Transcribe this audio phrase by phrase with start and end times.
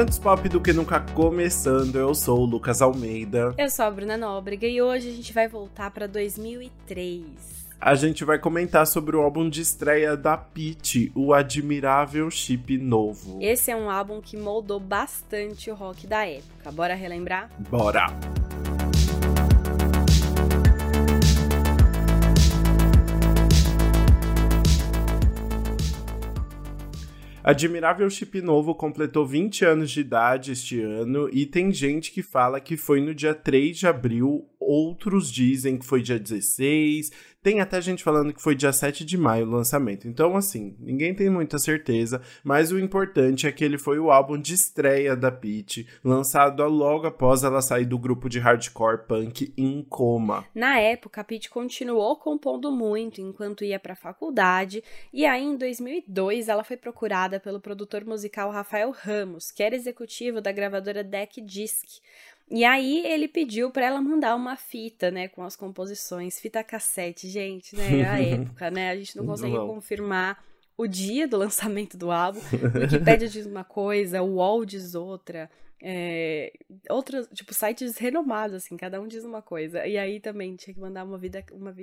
[0.00, 3.54] Antes pop do que nunca começando, eu sou o Lucas Almeida.
[3.58, 7.22] Eu sou a Bruna Nóbrega e hoje a gente vai voltar para 2003.
[7.78, 13.36] A gente vai comentar sobre o álbum de estreia da Pitty, o Admirável Chip Novo.
[13.42, 16.72] Esse é um álbum que moldou bastante o rock da época.
[16.72, 17.50] Bora relembrar?
[17.68, 18.06] Bora!
[27.42, 32.60] Admirável Chip Novo completou 20 anos de idade este ano e tem gente que fala
[32.60, 37.10] que foi no dia 3 de abril, outros dizem que foi dia 16,
[37.42, 40.06] tem até gente falando que foi dia 7 de maio o lançamento.
[40.06, 44.38] Então, assim, ninguém tem muita certeza, mas o importante é que ele foi o álbum
[44.38, 49.82] de estreia da Peach, lançado logo após ela sair do grupo de hardcore punk em
[49.88, 50.44] coma.
[50.54, 55.56] Na época, a Peach continuou compondo muito enquanto ia para a faculdade, e aí em
[55.56, 61.40] 2002 ela foi procurada pelo produtor musical Rafael Ramos, que era executivo da gravadora Deck
[61.40, 62.00] Disc.
[62.50, 67.28] E aí ele pediu para ela mandar uma fita, né, com as composições, fita cassete,
[67.28, 70.42] gente, né, a época, né, a gente não consegue confirmar
[70.76, 72.40] o dia do lançamento do álbum.
[72.74, 75.48] Wikipedia diz uma coisa, o UOL diz outra,
[75.82, 76.52] é,
[76.90, 79.86] outros, tipo, sites renomados, assim, cada um diz uma coisa.
[79.86, 81.74] E aí também tinha que mandar uma, vida, uma,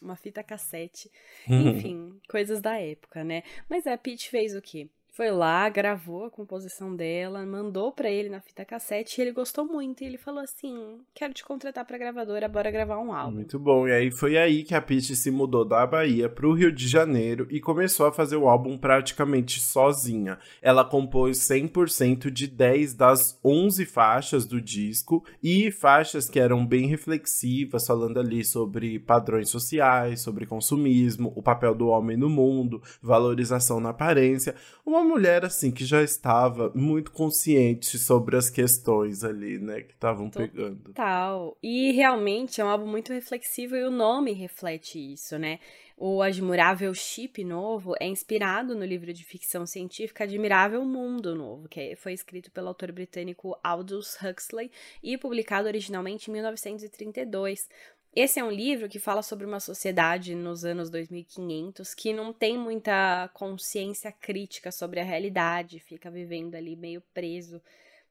[0.00, 1.10] uma fita cassete.
[1.46, 3.42] Enfim, coisas da época, né?
[3.68, 4.88] Mas a Peach fez o quê?
[5.14, 9.62] Foi lá, gravou a composição dela, mandou para ele na fita cassete e ele gostou
[9.62, 10.02] muito.
[10.02, 13.34] E ele falou assim: Quero te contratar pra gravadora, bora gravar um álbum.
[13.34, 13.86] Muito bom.
[13.86, 17.46] E aí foi aí que a Peach se mudou da Bahia pro Rio de Janeiro
[17.50, 20.38] e começou a fazer o álbum praticamente sozinha.
[20.62, 26.86] Ela compôs 100% de 10 das 11 faixas do disco e faixas que eram bem
[26.86, 33.78] reflexivas, falando ali sobre padrões sociais, sobre consumismo, o papel do homem no mundo, valorização
[33.78, 34.54] na aparência.
[34.86, 39.92] Uma uma mulher assim que já estava muito consciente sobre as questões ali, né, que
[39.92, 40.84] estavam pegando.
[40.84, 41.56] Total.
[41.62, 45.58] E realmente é um álbum muito reflexivo e o nome reflete isso, né?
[45.96, 51.94] O Admirável Chip Novo é inspirado no livro de ficção científica Admirável Mundo Novo, que
[51.94, 54.70] foi escrito pelo autor britânico Aldous Huxley
[55.02, 57.68] e publicado originalmente em 1932.
[58.14, 62.58] Esse é um livro que fala sobre uma sociedade nos anos 2500 que não tem
[62.58, 67.62] muita consciência crítica sobre a realidade, fica vivendo ali meio preso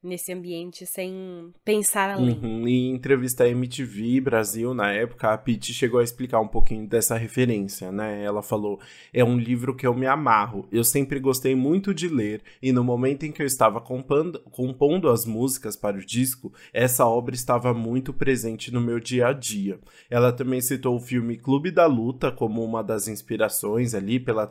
[0.03, 2.39] nesse ambiente sem pensar além.
[2.41, 2.67] Uhum.
[2.67, 6.87] E em entrevista à MTV Brasil, na época, a Pete chegou a explicar um pouquinho
[6.87, 8.23] dessa referência, né?
[8.23, 8.79] Ela falou:
[9.13, 10.67] é um livro que eu me amarro.
[10.71, 15.09] Eu sempre gostei muito de ler, e no momento em que eu estava compondo, compondo
[15.09, 19.79] as músicas para o disco, essa obra estava muito presente no meu dia a dia.
[20.09, 24.49] Ela também citou o filme Clube da Luta como uma das inspirações ali pela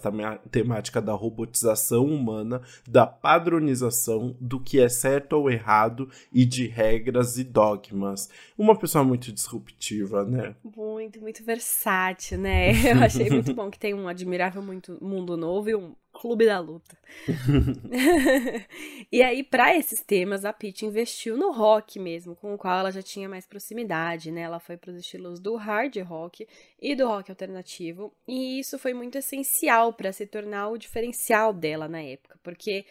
[0.51, 7.39] temática da robotização humana, da padronização do que é certo ou errado e de regras
[7.39, 8.31] e dogmas.
[8.57, 10.55] Uma pessoa muito disruptiva, né?
[10.63, 12.71] Muito, muito versátil, né?
[12.89, 16.59] Eu achei muito bom que tem um admirável muito mundo novo e um clube da
[16.59, 16.99] luta.
[19.11, 22.91] e aí, para esses temas, a Pete investiu no rock mesmo, com o qual ela
[22.91, 24.43] já tinha mais proximidade, né?
[24.43, 26.47] Ela foi para os estilos do hard rock
[26.81, 31.89] e do rock alternativo, e isso foi muito essencial para se tornar o diferencial dela
[31.89, 32.85] na época, porque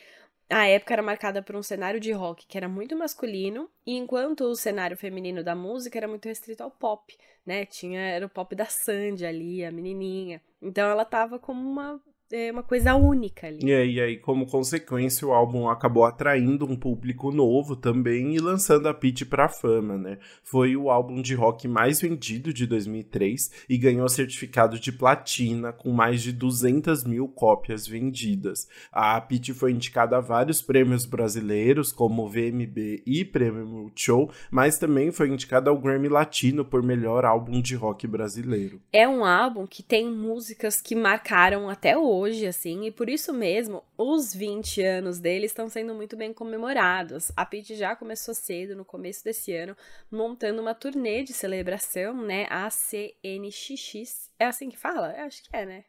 [0.50, 4.46] a época era marcada por um cenário de rock que era muito masculino, e enquanto
[4.46, 7.16] o cenário feminino da música era muito restrito ao pop,
[7.46, 7.66] né?
[7.66, 10.42] Tinha era o pop da Sandy ali, a menininha.
[10.62, 12.02] Então ela tava como uma
[12.32, 13.66] é uma coisa única ali.
[13.66, 18.88] E aí, aí, como consequência, o álbum acabou atraindo um público novo também e lançando
[18.88, 20.20] a Pitty pra fama, né?
[20.44, 25.92] Foi o álbum de rock mais vendido de 2003 e ganhou certificado de platina com
[25.92, 28.68] mais de 200 mil cópias vendidas.
[28.92, 34.78] A Pitty foi indicada a vários prêmios brasileiros, como o VMB e Prêmio Multishow, mas
[34.78, 38.80] também foi indicada ao Grammy Latino por melhor álbum de rock brasileiro.
[38.94, 43.34] É um álbum que tem músicas que marcaram até hoje hoje, assim, e por isso
[43.34, 47.32] mesmo, os 20 anos dele estão sendo muito bem comemorados.
[47.36, 49.76] A Pete já começou cedo, no começo desse ano,
[50.12, 52.46] montando uma turnê de celebração, né?
[52.50, 54.32] A CNXX.
[54.38, 55.14] É assim que fala?
[55.18, 55.86] Eu acho que é, né?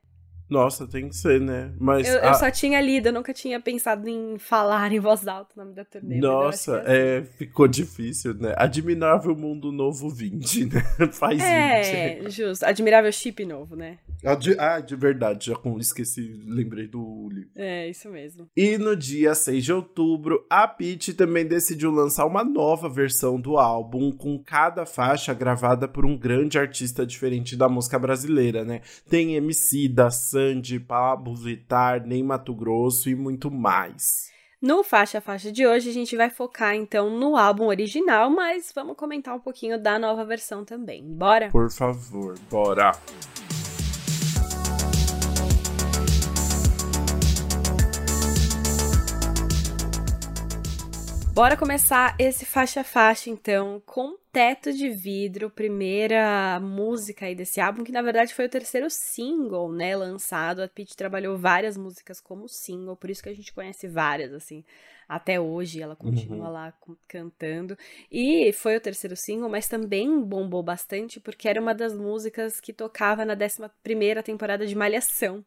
[0.51, 1.73] Nossa, tem que ser, né?
[1.79, 2.27] Mas eu, a...
[2.27, 5.75] eu, só tinha lido, eu nunca tinha pensado em falar em voz alta o nome
[5.75, 6.19] da turnê.
[6.19, 7.31] Nossa, é, assim.
[7.39, 8.53] ficou difícil, né?
[8.57, 10.83] Admirável Mundo Novo 20, né?
[11.13, 12.27] Faz é, 20.
[12.27, 12.65] É, justo.
[12.65, 13.99] Admirável Chip Novo, né?
[14.39, 17.51] De, ah, de verdade, já esqueci, lembrei do livro.
[17.57, 18.49] É, isso mesmo.
[18.55, 23.57] E no dia 6 de outubro, a Pete também decidiu lançar uma nova versão do
[23.57, 28.83] álbum, com cada faixa gravada por um grande artista diferente da música brasileira, né?
[29.09, 34.31] Tem MC da Sandy, Pablo Vittar, Ney Mato Grosso e muito mais.
[34.61, 38.97] No faixa faixa de hoje a gente vai focar então no álbum original, mas vamos
[38.97, 41.03] comentar um pouquinho da nova versão também.
[41.05, 41.51] Bora?
[41.51, 42.93] Por favor, bora.
[51.33, 57.85] Bora começar esse faixa faixa então com Teto de Vidro, primeira música aí desse álbum,
[57.85, 60.61] que na verdade foi o terceiro single, né, lançado.
[60.61, 64.65] A Pete trabalhou várias músicas como single, por isso que a gente conhece várias assim.
[65.09, 66.53] Até hoje ela continua uhum.
[66.53, 66.75] lá
[67.09, 67.77] cantando.
[68.11, 72.73] E foi o terceiro single, mas também bombou bastante porque era uma das músicas que
[72.73, 75.45] tocava na 11 primeira temporada de Malhação.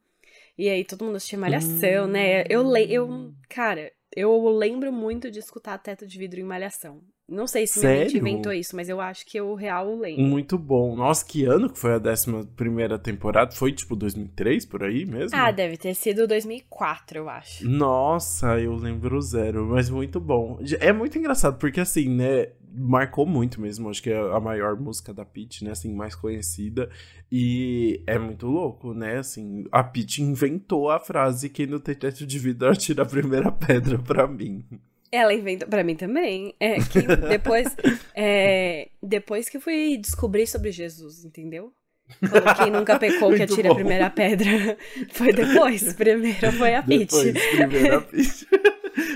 [0.58, 2.12] E aí todo mundo assistia Malhação, uhum.
[2.12, 2.44] né?
[2.50, 3.34] Eu, eu, hum.
[3.50, 7.02] cara, eu lembro muito de escutar Teto de Vidro em Malhação.
[7.28, 10.24] Não sei se minha mente inventou isso, mas eu acho que eu real lembro.
[10.24, 10.96] Muito bom.
[10.96, 13.56] Nossa, que ano que foi a 11 primeira temporada?
[13.56, 15.38] Foi tipo 2003, por aí mesmo?
[15.38, 17.68] Ah, deve ter sido 2004, eu acho.
[17.68, 20.60] Nossa, eu lembro zero, mas muito bom.
[20.80, 23.90] É muito engraçado, porque assim, né, marcou muito mesmo.
[23.90, 25.72] Acho que é a maior música da Pete, né?
[25.72, 26.90] Assim, mais conhecida.
[27.32, 29.18] E é muito louco, né?
[29.18, 34.00] Assim, a Pete inventou a frase que no teto de vidro atira a primeira pedra
[34.00, 34.64] para mim.
[35.12, 36.56] Ela inventou para mim também.
[36.60, 37.68] É que depois,
[38.16, 41.72] é, depois que eu fui descobrir sobre Jesus, entendeu?
[42.20, 44.78] Falou, quem nunca pecou que atira a primeira pedra.
[45.14, 45.94] Foi depois.
[45.94, 47.34] Primeiro foi a Pete.
[47.56, 48.48] Primeiro a Pete.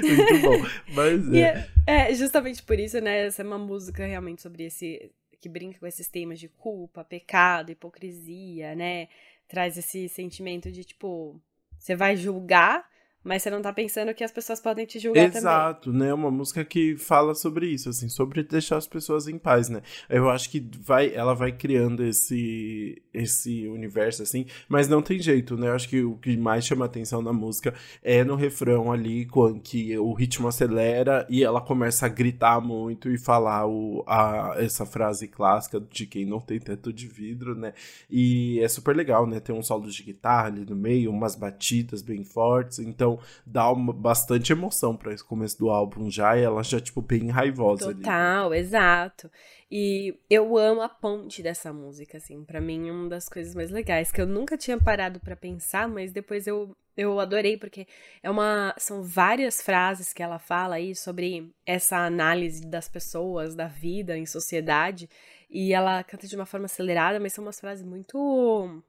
[0.06, 0.70] Muito bom.
[0.94, 1.68] Mas é.
[1.86, 2.14] é.
[2.14, 3.26] justamente por isso, né?
[3.28, 5.12] Essa é uma música realmente sobre esse.
[5.40, 9.08] que brinca com esses temas de culpa, pecado, hipocrisia, né?
[9.48, 11.40] Traz esse sentimento de tipo.
[11.78, 12.88] Você vai julgar
[13.28, 15.50] mas você não tá pensando que as pessoas podem te julgar Exato, também.
[15.50, 16.14] Exato, né?
[16.14, 19.82] Uma música que fala sobre isso, assim, sobre deixar as pessoas em paz, né?
[20.10, 25.58] Eu acho que vai, ela vai criando esse esse universo assim, mas não tem jeito,
[25.58, 25.68] né?
[25.68, 29.60] Eu acho que o que mais chama atenção na música é no refrão ali, quando
[29.60, 34.86] que o ritmo acelera e ela começa a gritar muito e falar o, a, essa
[34.86, 37.74] frase clássica de quem não tem teto de vidro, né?
[38.10, 39.40] E é super legal, né?
[39.40, 43.94] Tem um solo de guitarra ali no meio, umas batidas bem fortes, então dá uma,
[43.94, 48.52] bastante emoção para esse começo do álbum já, e ela já, tipo, bem raivosa Total,
[48.52, 48.60] ali.
[48.60, 49.30] exato.
[49.70, 53.70] E eu amo a ponte dessa música, assim, para mim é uma das coisas mais
[53.70, 57.86] legais, que eu nunca tinha parado para pensar, mas depois eu, eu adorei, porque
[58.24, 58.74] é uma.
[58.78, 64.26] São várias frases que ela fala aí sobre essa análise das pessoas, da vida em
[64.26, 65.10] sociedade.
[65.50, 68.84] E ela canta de uma forma acelerada, mas são umas frases muito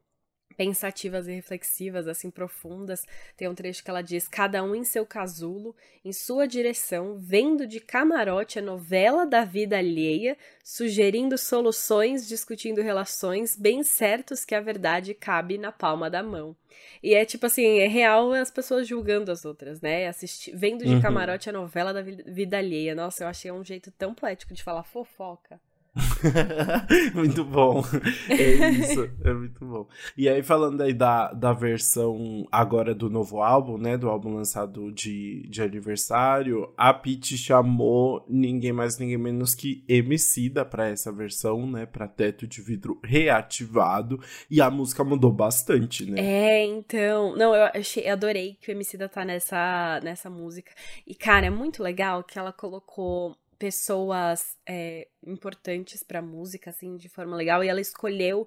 [0.59, 3.07] pensativas e reflexivas, assim, profundas.
[3.37, 5.75] Tem um trecho que ela diz: Cada um em seu casulo,
[6.05, 13.57] em sua direção, vendo de camarote a novela da vida alheia, sugerindo soluções, discutindo relações,
[13.57, 16.57] bem certos que a verdade cabe na palma da mão.
[17.01, 20.09] E é tipo assim, é real as pessoas julgando as outras, né?
[20.09, 21.01] Assisti vendo de uhum.
[21.01, 22.97] camarote a novela da vida alheia.
[22.97, 25.61] Nossa, eu achei um jeito tão poético de falar fofoca.
[27.15, 27.83] muito bom.
[28.29, 29.87] É isso, é muito bom.
[30.17, 33.97] E aí, falando aí da, da versão agora do novo álbum, né?
[33.97, 40.65] Do álbum lançado de, de aniversário, a Pete chamou ninguém mais, ninguém menos que Emicida
[40.65, 41.87] pra essa versão, né?
[41.87, 44.21] Pra teto de vidro reativado.
[44.51, 46.21] E a música mudou bastante, né?
[46.21, 47.37] É, então.
[47.37, 50.73] Não, eu achei, eu adorei que o Emicida tá nessa, nessa música.
[51.07, 57.09] E, cara, é muito legal que ela colocou pessoas é, importantes pra música, assim, de
[57.09, 58.47] forma legal, e ela escolheu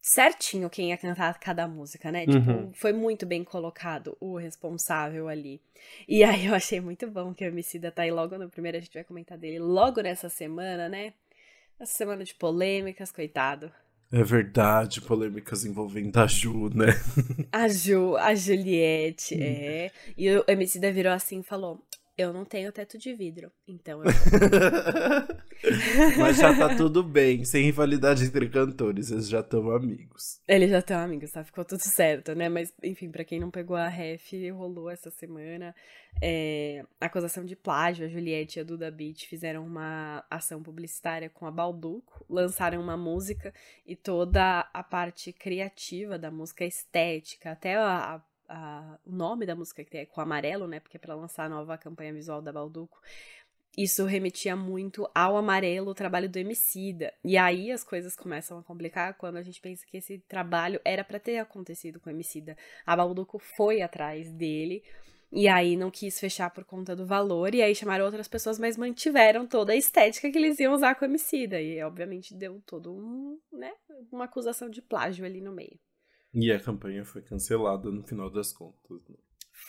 [0.00, 2.24] certinho quem ia cantar cada música, né?
[2.26, 2.72] Tipo, uhum.
[2.72, 5.60] foi muito bem colocado o responsável ali.
[6.08, 8.80] E aí eu achei muito bom que o Emicida tá aí logo no primeiro, a
[8.80, 11.12] gente vai comentar dele logo nessa semana, né?
[11.78, 13.70] Essa semana de polêmicas, coitado.
[14.10, 16.86] É verdade, polêmicas envolvendo a Ju, né?
[17.52, 19.42] A Ju, a Juliette, hum.
[19.42, 19.90] é.
[20.16, 21.80] E o Emicida virou assim e falou:
[22.18, 24.10] eu não tenho teto de vidro, então eu.
[26.18, 30.40] Mas já tá tudo bem, sem rivalidade entre cantores, eles já estão amigos.
[30.48, 31.44] Eles já estão amigos, tá?
[31.44, 32.48] Ficou tudo certo, né?
[32.48, 35.74] Mas, enfim, para quem não pegou a ref, rolou essa semana
[36.20, 38.06] é, acusação de plágio.
[38.06, 42.96] A Juliette e a Duda Beat fizeram uma ação publicitária com a Balduco, lançaram uma
[42.96, 43.52] música
[43.86, 49.84] e toda a parte criativa da música estética, até a, a o nome da música
[49.84, 50.80] que é com amarelo, né?
[50.80, 53.00] Porque é para lançar a nova campanha visual da Balduco.
[53.76, 57.12] Isso remetia muito ao amarelo, o trabalho do Emicida.
[57.24, 61.04] E aí as coisas começam a complicar quando a gente pensa que esse trabalho era
[61.04, 62.56] para ter acontecido com o Emicida.
[62.84, 64.82] A Balduco foi atrás dele.
[65.30, 68.78] E aí não quis fechar por conta do valor, e aí chamaram outras pessoas, mas
[68.78, 71.60] mantiveram toda a estética que eles iam usar com o Emicida.
[71.60, 73.72] E obviamente deu todo um, né,
[74.10, 75.78] uma acusação de plágio ali no meio.
[76.32, 79.00] E a campanha foi cancelada no final das contas.
[79.08, 79.16] Né?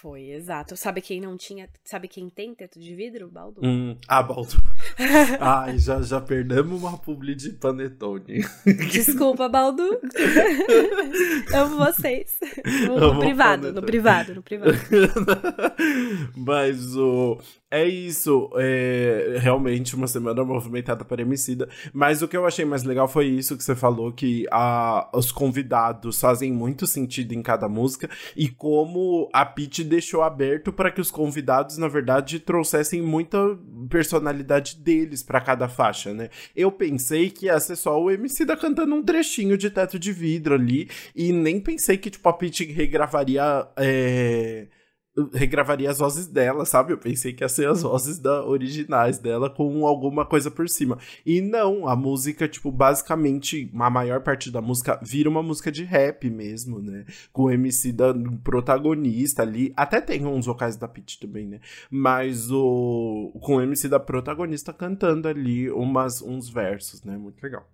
[0.01, 0.77] Foi, exato.
[0.77, 1.67] Sabe quem não tinha.
[1.83, 3.27] Sabe quem tem teto de vidro?
[3.29, 3.59] Baldo?
[3.61, 4.55] Hum, ah, Baldo.
[5.41, 8.45] Ai, já, já perdemos uma publi de panetone.
[8.89, 9.83] Desculpa, Baldo.
[11.53, 12.37] Amo vocês.
[12.87, 14.71] No, no privado, no privado, no privado.
[16.33, 17.37] Mas o.
[17.71, 22.83] É isso, é realmente uma semana movimentada para Emicida, mas o que eu achei mais
[22.83, 27.69] legal foi isso que você falou, que a, os convidados fazem muito sentido em cada
[27.69, 33.37] música, e como a Pete deixou aberto para que os convidados, na verdade, trouxessem muita
[33.89, 36.29] personalidade deles para cada faixa, né?
[36.55, 40.55] Eu pensei que ia ser só o Emicida cantando um trechinho de teto de vidro
[40.55, 43.67] ali, e nem pensei que, tipo, a Pete regravaria...
[43.75, 44.67] É
[45.33, 46.93] regravaria as vozes dela, sabe?
[46.93, 50.97] Eu pensei que ia ser as vozes da, originais dela com alguma coisa por cima.
[51.25, 55.83] E não, a música, tipo, basicamente, a maior parte da música vira uma música de
[55.83, 57.05] rap mesmo, né?
[57.31, 59.73] Com o MC da protagonista ali.
[59.75, 61.59] Até tem uns vocais da Pitty também, né?
[61.89, 67.17] Mas o com o MC da protagonista cantando ali umas, uns versos, né?
[67.17, 67.67] Muito legal.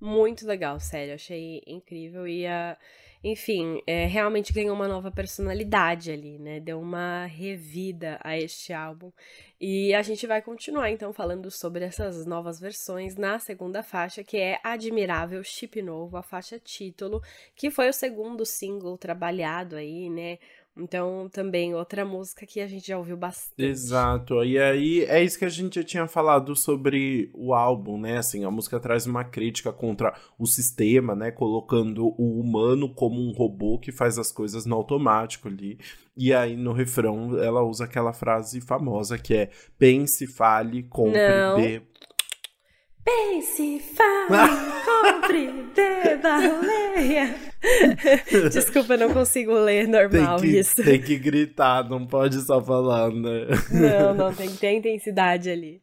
[0.00, 1.14] Muito legal, sério.
[1.14, 2.26] Achei incrível.
[2.26, 2.76] E a.
[2.78, 6.60] Uh enfim, é, realmente ganhou uma nova personalidade ali, né?
[6.60, 9.10] Deu uma revida a este álbum.
[9.58, 14.36] E a gente vai continuar então falando sobre essas novas versões na segunda faixa, que
[14.36, 17.22] é Admirável Chip Novo, a faixa título,
[17.56, 20.38] que foi o segundo single trabalhado aí, né?
[20.76, 23.62] Então, também outra música que a gente já ouviu bastante.
[23.62, 24.42] Exato.
[24.42, 28.18] E aí é isso que a gente já tinha falado sobre o álbum, né?
[28.18, 31.30] Assim, a música traz uma crítica contra o sistema, né?
[31.30, 35.78] Colocando o humano como um robô que faz as coisas no automático ali.
[36.16, 41.20] E aí no refrão ela usa aquela frase famosa que é pense, fale, compre,
[41.56, 41.82] dê.
[43.04, 44.28] Pense, fale,
[44.84, 45.13] compre,
[45.74, 47.34] beba, leia.
[48.52, 50.76] Desculpa, eu não consigo ler normal tem que, isso.
[50.76, 53.46] Tem que gritar, não pode só falar, né?
[53.70, 55.82] Não, não, tem que ter intensidade ali.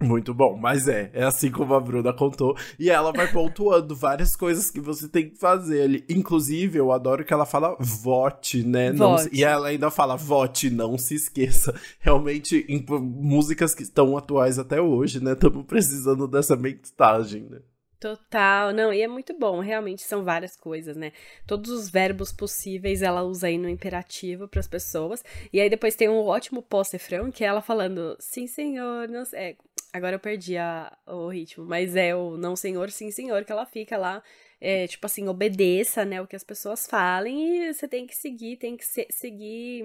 [0.00, 2.56] Muito bom, mas é, é assim como a Bruna contou.
[2.78, 6.04] E ela vai pontuando várias coisas que você tem que fazer ali.
[6.08, 8.92] Inclusive, eu adoro que ela fala vote, né?
[8.92, 9.24] Vote.
[9.24, 11.74] Não, e ela ainda fala vote, não se esqueça.
[11.98, 15.32] Realmente, em músicas que estão atuais até hoje, né?
[15.32, 17.58] Estamos precisando dessa mensagem, né?
[18.00, 21.12] Total, não, e é muito bom, realmente são várias coisas, né?
[21.44, 25.24] Todos os verbos possíveis ela usa aí no imperativo para as pessoas.
[25.52, 29.40] E aí depois tem um ótimo pós-refrão que é ela falando: "Sim, senhor", não sei,
[29.40, 29.56] é,
[29.92, 33.66] agora eu perdi a, o ritmo, mas é o não senhor, sim, senhor que ela
[33.66, 34.22] fica lá
[34.60, 38.56] é, tipo assim, obedeça, né, o que as pessoas falem e você tem que seguir,
[38.58, 39.84] tem que ser, seguir,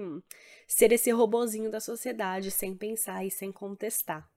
[0.68, 4.28] ser esse robozinho da sociedade sem pensar e sem contestar.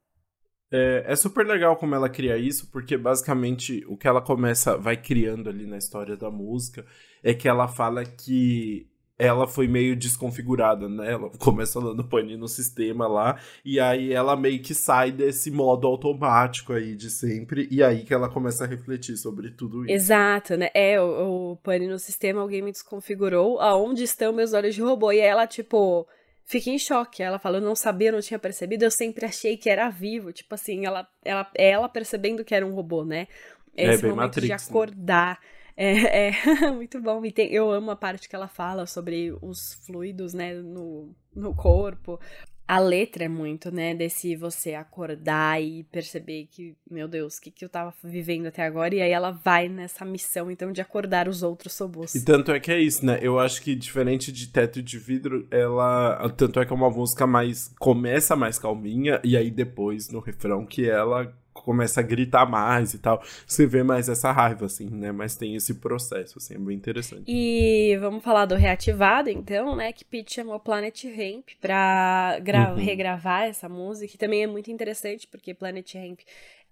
[0.72, 4.98] É, é, super legal como ela cria isso, porque basicamente o que ela começa, vai
[4.98, 6.86] criando ali na história da música,
[7.24, 8.88] é que ela fala que
[9.20, 11.14] ela foi meio desconfigurada, né?
[11.14, 15.88] Ela começa dando pane no sistema lá, e aí ela meio que sai desse modo
[15.88, 19.94] automático aí de sempre, e aí que ela começa a refletir sobre tudo isso.
[19.94, 20.70] Exato, né?
[20.74, 25.12] É, o, o pane no sistema, alguém me desconfigurou, aonde estão meus olhos de robô?
[25.12, 26.06] E ela, tipo
[26.48, 27.22] fiquei em choque.
[27.22, 30.34] Ela falou, eu não sabia, não tinha percebido, eu sempre achei que era vivo.
[30.34, 33.28] Tipo assim, ela, ela, ela percebendo que era um robô, né?
[33.76, 34.56] É Esse é, momento Matrix, de né?
[34.56, 35.40] acordar.
[35.40, 35.48] Né?
[35.78, 36.32] É, é
[36.72, 37.24] muito bom.
[37.24, 41.54] E tem, eu amo a parte que ela fala sobre os fluidos, né, no, no
[41.54, 42.20] corpo
[42.68, 47.50] a letra é muito, né, desse você acordar e perceber que, meu Deus, o que,
[47.50, 51.30] que eu tava vivendo até agora, e aí ela vai nessa missão, então, de acordar
[51.30, 52.14] os outros robôs.
[52.14, 55.48] E tanto é que é isso, né, eu acho que diferente de Teto de Vidro,
[55.50, 60.20] ela, tanto é que é uma música mais, começa mais calminha, e aí depois, no
[60.20, 61.34] refrão, que ela
[61.68, 65.12] começa a gritar mais e tal, você vê mais essa raiva, assim, né?
[65.12, 67.26] Mas tem esse processo, assim, é bem interessante.
[67.28, 69.92] E vamos falar do reativado, então, né?
[69.92, 72.76] Que Pete chamou Planet Ramp pra uhum.
[72.76, 76.22] regravar essa música, que também é muito interessante, porque Planet Ramp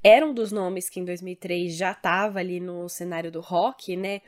[0.01, 4.21] era um dos nomes que em 2003 já tava ali no cenário do rock, né?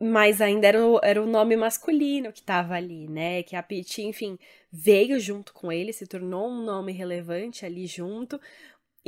[0.00, 3.42] Mas ainda era o, era o nome masculino que tava ali, né?
[3.42, 4.38] Que a Pete, enfim,
[4.70, 8.40] veio junto com ele, se tornou um nome relevante ali junto,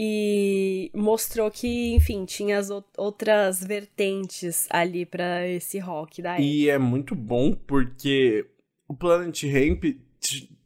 [0.02, 6.42] e mostrou que, enfim, tinha as outras vertentes ali para esse rock daí.
[6.42, 8.47] E é muito bom porque
[8.88, 9.85] o Planet Ramp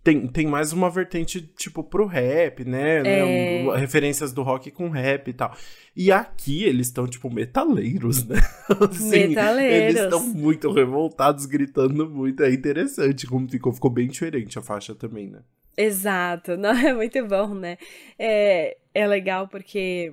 [0.05, 3.03] tem, tem mais uma vertente, tipo, pro rap, né?
[3.03, 3.19] né?
[3.19, 3.65] É...
[3.65, 3.77] né?
[3.77, 5.53] Referências do rock com rap e tal.
[5.97, 8.37] E aqui eles estão, tipo, metaleiros, né?
[8.89, 9.97] assim, metaleiros.
[9.97, 12.45] Eles estão muito revoltados, gritando muito.
[12.45, 13.73] É interessante como ficou.
[13.73, 15.41] Ficou bem diferente a faixa também, né?
[15.77, 16.57] Exato.
[16.59, 17.77] Não, é muito bom, né?
[18.19, 20.13] É, é legal porque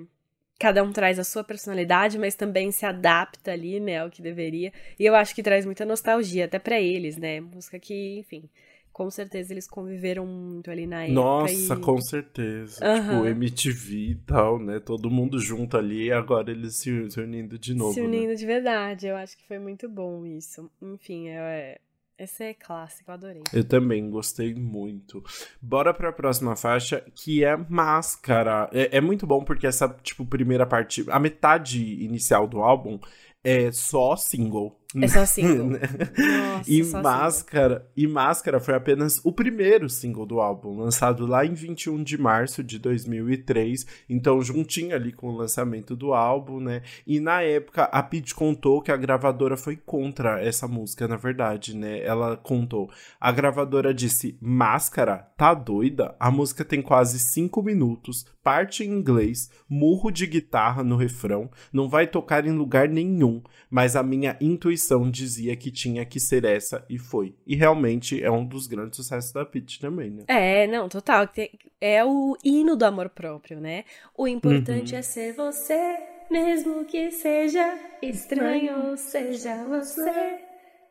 [0.59, 4.71] cada um traz a sua personalidade, mas também se adapta ali, né, ao que deveria.
[4.99, 7.41] E eu acho que traz muita nostalgia até para eles, né?
[7.41, 8.47] Música que, enfim,
[8.91, 11.13] com certeza eles conviveram muito ali na época.
[11.13, 11.79] Nossa, e...
[11.79, 12.85] com certeza.
[12.85, 13.23] Uhum.
[13.23, 14.79] Tipo, MTV e tal, né?
[14.79, 17.93] Todo mundo junto ali e agora eles se, unindo de novo.
[17.93, 18.35] Se unindo né?
[18.35, 19.07] de verdade.
[19.07, 20.69] Eu acho que foi muito bom isso.
[20.79, 21.79] Enfim, é.
[22.21, 23.41] Esse é clássico, eu adorei.
[23.51, 25.23] Eu também gostei muito.
[25.59, 28.69] Bora pra próxima faixa, que é Máscara.
[28.71, 32.99] É, é muito bom porque essa, tipo, primeira parte, a metade inicial do álbum
[33.43, 34.79] é só single.
[34.95, 35.71] É só single.
[35.71, 35.79] Né?
[36.17, 37.91] Nossa, e Máscara, single.
[37.95, 42.63] e Máscara foi apenas o primeiro single do álbum, lançado lá em 21 de março
[42.63, 46.81] de 2003, então juntinho ali com o lançamento do álbum, né?
[47.07, 51.75] E na época a Pete contou que a gravadora foi contra essa música, na verdade,
[51.75, 52.03] né?
[52.03, 52.89] Ela contou.
[53.19, 56.15] A gravadora disse: "Máscara, tá doida?
[56.19, 61.87] A música tem quase 5 minutos, parte em inglês, murro de guitarra no refrão, não
[61.87, 66.43] vai tocar em lugar nenhum, mas a minha intuição intuição dizia que tinha que ser
[66.43, 67.35] essa e foi.
[67.45, 70.23] E realmente é um dos grandes sucessos da Pitty também, né?
[70.27, 71.29] É, não, total.
[71.79, 73.85] É o hino do amor próprio, né?
[74.17, 74.99] O importante uhum.
[74.99, 75.97] é ser você,
[76.29, 80.39] mesmo que seja estranho, seja você.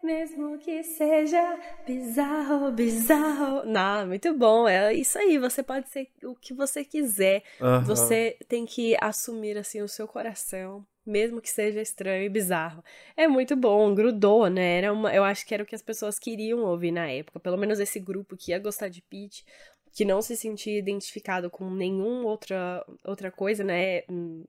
[0.03, 3.67] Mesmo que seja bizarro, bizarro.
[3.67, 4.67] Não, muito bom.
[4.67, 5.37] É isso aí.
[5.37, 7.43] Você pode ser o que você quiser.
[7.61, 7.85] Uhum.
[7.85, 12.83] Você tem que assumir assim o seu coração mesmo que seja estranho e bizarro.
[13.17, 14.79] É muito bom, grudou, né?
[14.79, 17.41] Era uma, eu acho que era o que as pessoas queriam ouvir na época.
[17.41, 19.45] Pelo menos esse grupo que ia gostar de Pete,
[19.93, 24.03] que não se sentia identificado com nenhuma outra, outra coisa, né?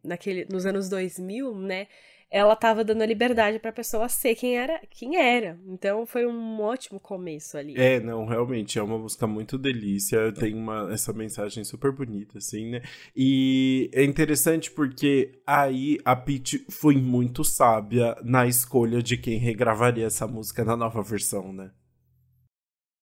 [0.03, 1.87] Naquele, nos anos 2000, né?
[2.31, 5.59] ela estava dando a liberdade para a pessoa ser quem era, quem era.
[5.67, 7.73] Então foi um ótimo começo ali.
[7.77, 12.69] É, não, realmente é uma música muito delícia, tem uma essa mensagem super bonita assim,
[12.69, 12.81] né?
[13.13, 20.05] E é interessante porque aí a Pete foi muito sábia na escolha de quem regravaria
[20.05, 21.71] essa música na nova versão, né?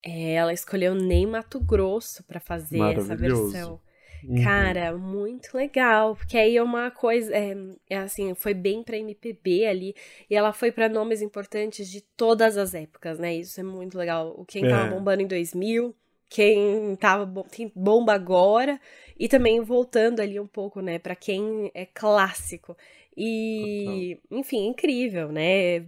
[0.04, 3.80] É, ela escolheu Ney Mato Grosso para fazer essa versão.
[4.24, 4.44] Uhum.
[4.44, 6.16] Cara, muito legal.
[6.16, 7.34] Porque aí é uma coisa.
[7.34, 7.56] É,
[7.90, 9.96] é assim, foi bem pra MPB ali.
[10.30, 13.36] E ela foi para nomes importantes de todas as épocas, né?
[13.36, 14.44] Isso é muito legal.
[14.48, 14.70] Quem é.
[14.70, 15.96] tava bombando em 2000,
[16.30, 18.80] quem tava quem bomba agora.
[19.18, 21.00] E também voltando ali um pouco, né?
[21.00, 22.76] Pra quem é clássico.
[23.16, 25.86] E, enfim, incrível, né?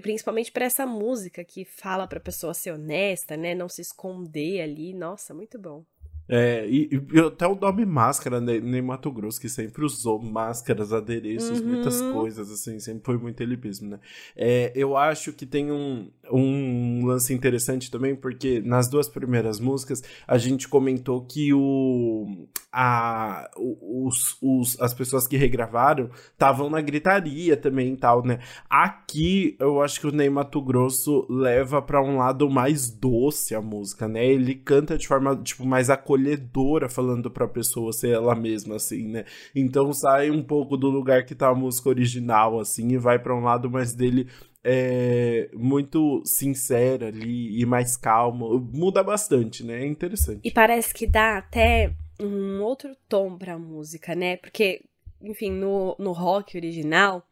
[0.00, 4.92] Principalmente para essa música que fala para pessoa ser honesta, né, não se esconder ali.
[4.92, 5.84] Nossa, muito bom.
[6.28, 10.92] É, e, e, até o nome máscara, né, nem Mato Grosso, que sempre usou máscaras,
[10.92, 11.68] adereços, uhum.
[11.68, 14.00] muitas coisas, assim, sempre foi muito ele mesmo, né?
[14.34, 20.02] É, eu acho que tem um, um lance interessante também, porque nas duas primeiras músicas
[20.26, 27.56] a gente comentou que o, a, os, os, as pessoas que regravaram estavam na gritaria
[27.56, 28.38] também e tal, né?
[28.68, 33.62] Aqui eu acho que o Ney Mato Grosso leva para um lado mais doce a
[33.62, 34.26] música, né?
[34.26, 39.24] Ele canta de forma, tipo, mais acolhedora falando pra pessoa ser ela mesma, assim, né?
[39.54, 43.34] Então sai um pouco do lugar que tá a música original, assim, e vai para
[43.34, 44.28] um lado mais dele
[44.68, 48.58] é, muito sincera ali e mais calmo.
[48.72, 49.82] Muda bastante, né?
[49.82, 50.40] É interessante.
[50.42, 54.36] E parece que dá até um outro tom pra música, né?
[54.38, 54.82] Porque,
[55.22, 57.24] enfim, no, no rock original,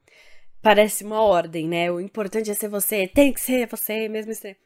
[0.62, 1.90] parece uma ordem, né?
[1.90, 4.32] O importante é ser você, tem que ser você mesmo.
[4.32, 4.56] Ser...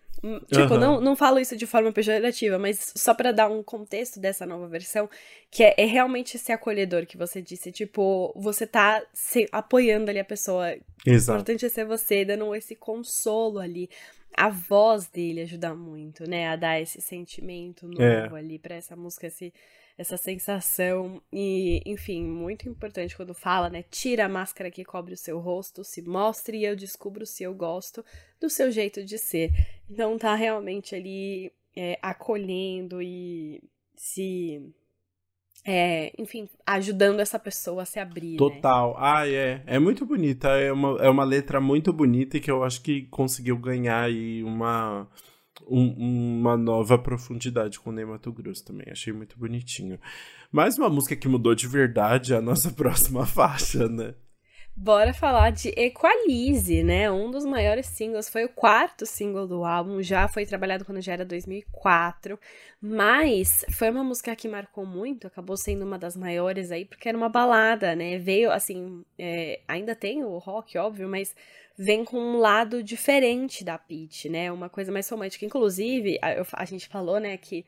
[0.47, 0.81] Tipo, uhum.
[0.81, 4.67] não, não falo isso de forma pejorativa, mas só para dar um contexto dessa nova
[4.67, 5.09] versão,
[5.51, 7.71] que é, é, realmente esse acolhedor que você disse.
[7.71, 10.77] Tipo, você tá se, apoiando ali a pessoa.
[11.07, 11.39] Exato.
[11.39, 13.89] O importante é ser você, dando esse consolo ali.
[14.37, 16.49] A voz dele ajuda muito, né?
[16.49, 18.39] A dar esse sentimento novo é.
[18.39, 19.53] ali para essa música, esse
[19.99, 21.21] essa sensação.
[21.33, 23.83] E, enfim, muito importante quando fala, né?
[23.91, 27.53] Tira a máscara que cobre o seu rosto, se mostre e eu descubro se eu
[27.53, 28.05] gosto
[28.41, 29.51] do seu jeito de ser.
[29.91, 33.61] Então tá realmente ali é, acolhendo e
[33.97, 34.73] se.
[35.65, 38.33] É, enfim, ajudando essa pessoa a se abrir.
[38.33, 38.39] Né?
[38.39, 38.93] Total.
[38.93, 38.97] Né?
[39.01, 39.63] Ah, é.
[39.67, 40.49] É muito bonita.
[40.51, 44.43] É uma, é uma letra muito bonita e que eu acho que conseguiu ganhar aí
[44.45, 45.09] uma
[45.67, 48.87] um, uma nova profundidade com o Ney Grosso também.
[48.91, 49.99] Achei muito bonitinho.
[50.53, 54.15] Mais uma música que mudou de verdade a nossa próxima faixa, né?
[54.81, 57.11] Bora falar de Equalize, né?
[57.11, 61.15] Um dos maiores singles, foi o quarto single do álbum, já foi trabalhado quando já
[61.15, 62.39] era 2004,
[62.81, 67.19] mas foi uma música que marcou muito, acabou sendo uma das maiores aí, porque era
[67.19, 68.19] uma balada, né?
[68.19, 71.35] Veio, assim, é, ainda tem o rock, óbvio, mas
[71.77, 74.53] vem com um lado diferente da Peach, né?
[74.53, 75.45] Uma coisa mais romântica.
[75.45, 77.67] Inclusive, a, a gente falou, né, que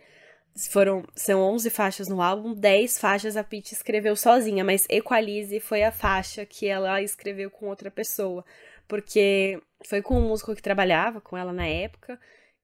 [0.56, 5.82] foram são 11 faixas no álbum, 10 faixas a Peach escreveu sozinha, mas Equalize foi
[5.82, 8.44] a faixa que ela escreveu com outra pessoa,
[8.86, 12.18] porque foi com um músico que trabalhava com ela na época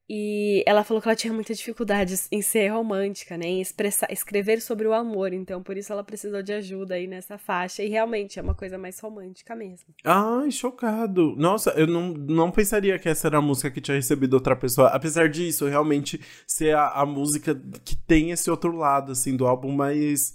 [0.08, 3.46] E ela falou que ela tinha muita dificuldade em ser romântica, né?
[3.46, 5.32] Em expressar, escrever sobre o amor.
[5.32, 7.82] Então, por isso ela precisou de ajuda aí nessa faixa.
[7.82, 9.92] E realmente é uma coisa mais romântica mesmo.
[10.04, 11.34] Ai, chocado.
[11.36, 14.88] Nossa, eu não, não pensaria que essa era a música que tinha recebido outra pessoa.
[14.88, 19.72] Apesar disso, realmente ser a, a música que tem esse outro lado, assim, do álbum
[19.72, 20.34] mais.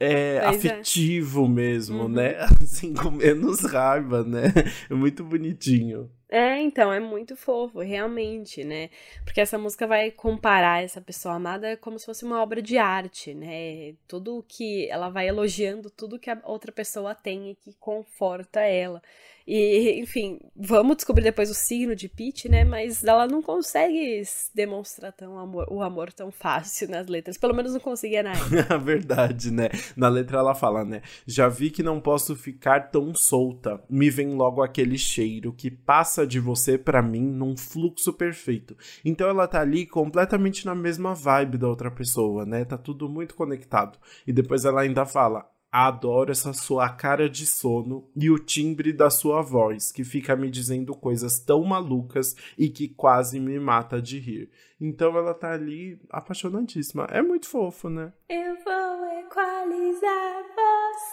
[0.00, 1.48] É, afetivo é.
[1.48, 2.08] mesmo, uhum.
[2.08, 2.36] né?
[2.62, 4.52] Assim, com menos raiva, né?
[4.88, 6.08] É muito bonitinho.
[6.30, 8.90] É, então, é muito fofo, realmente, né?
[9.24, 13.32] Porque essa música vai comparar essa pessoa amada como se fosse uma obra de arte,
[13.32, 13.94] né?
[14.06, 19.02] Tudo que ela vai elogiando tudo que a outra pessoa tem e que conforta ela.
[19.50, 22.64] E, enfim, vamos descobrir depois o signo de Pete, né?
[22.64, 24.22] Mas ela não consegue
[24.54, 27.38] demonstrar tão amor, o amor tão fácil nas letras.
[27.38, 28.76] Pelo menos não conseguia na época.
[28.76, 29.70] Verdade, né?
[29.96, 31.00] Na letra ela fala, né?
[31.26, 33.82] Já vi que não posso ficar tão solta.
[33.88, 38.76] Me vem logo aquele cheiro que passa de você para mim num fluxo perfeito.
[39.02, 42.66] Então ela tá ali completamente na mesma vibe da outra pessoa, né?
[42.66, 43.98] Tá tudo muito conectado.
[44.26, 49.10] E depois ela ainda fala: Adoro essa sua cara de sono e o timbre da
[49.10, 54.18] sua voz, que fica me dizendo coisas tão malucas e que quase me mata de
[54.18, 54.50] rir.
[54.80, 57.06] Então ela tá ali apaixonadíssima.
[57.10, 58.12] É muito fofo, né?
[58.28, 60.42] Eu vou equalizar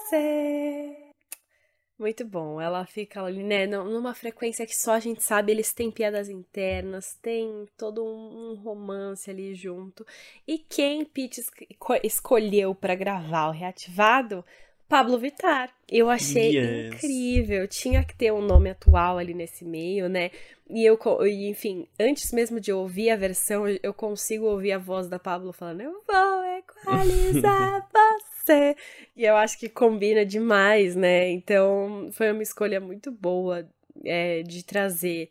[0.09, 1.04] você.
[1.97, 2.59] Muito bom.
[2.59, 5.51] Ela fica ali, né, numa frequência que só a gente sabe.
[5.51, 10.05] Eles têm piadas internas, tem todo um, romance ali junto.
[10.45, 11.41] E quem Pete
[12.03, 14.43] escolheu para gravar o reativado?
[14.87, 15.73] Pablo Vitar.
[15.89, 16.93] Eu achei yes.
[16.93, 17.67] incrível.
[17.67, 20.29] Tinha que ter um nome atual ali nesse meio, né?
[20.69, 25.17] E eu, enfim, antes mesmo de ouvir a versão, eu consigo ouvir a voz da
[25.17, 28.34] Pablo falando: Eu vou equalizar você.
[29.15, 31.29] E eu acho que combina demais, né?
[31.29, 33.67] Então foi uma escolha muito boa
[34.03, 35.29] é, de trazer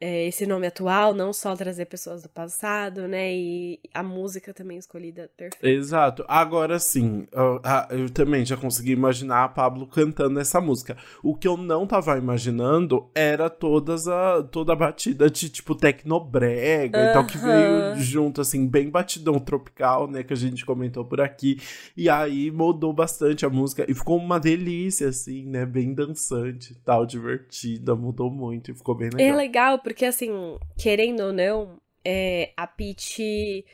[0.00, 3.34] é, esse nome atual, não só trazer pessoas do passado, né?
[3.34, 5.68] E a música também escolhida perfeita.
[5.68, 6.24] Exato.
[6.26, 7.60] Agora sim, eu,
[7.90, 10.96] eu, também já consegui imaginar a Pablo cantando essa música.
[11.22, 16.98] O que eu não tava imaginando era todas a, toda a batida de tipo tecnobrega
[16.98, 17.10] uh -huh.
[17.10, 20.22] e tal, que veio junto, assim, bem batidão tropical, né?
[20.22, 21.58] Que a gente comentou por aqui.
[21.94, 25.66] E aí mudou bastante a música e ficou uma delícia, assim, né?
[25.66, 29.34] Bem dançante tal, divertida, mudou muito e ficou bem legal.
[29.34, 33.64] É legal, porque, assim, querendo ou não, é, a Pete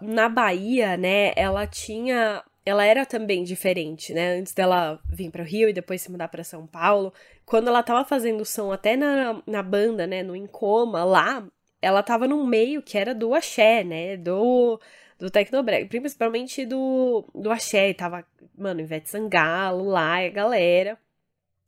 [0.00, 2.42] na Bahia, né, ela tinha.
[2.64, 4.38] Ela era também diferente, né?
[4.38, 7.12] Antes dela vir para o Rio e depois se mudar para São Paulo.
[7.44, 10.22] Quando ela tava fazendo som até na, na banda, né?
[10.22, 11.46] No Encoma, lá,
[11.82, 14.16] ela tava num meio que era do axé, né?
[14.16, 14.80] Do,
[15.18, 15.88] do Tecnobrega.
[15.88, 17.92] Principalmente do, do axé.
[17.92, 18.24] Tava,
[18.56, 20.98] mano, Ivete Sangalo lá, a galera.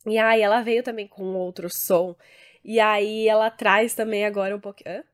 [0.06, 2.16] E aí ela veio também com outro som.
[2.64, 4.96] E aí ela traz também agora um pouquinho.
[4.96, 5.04] Hã?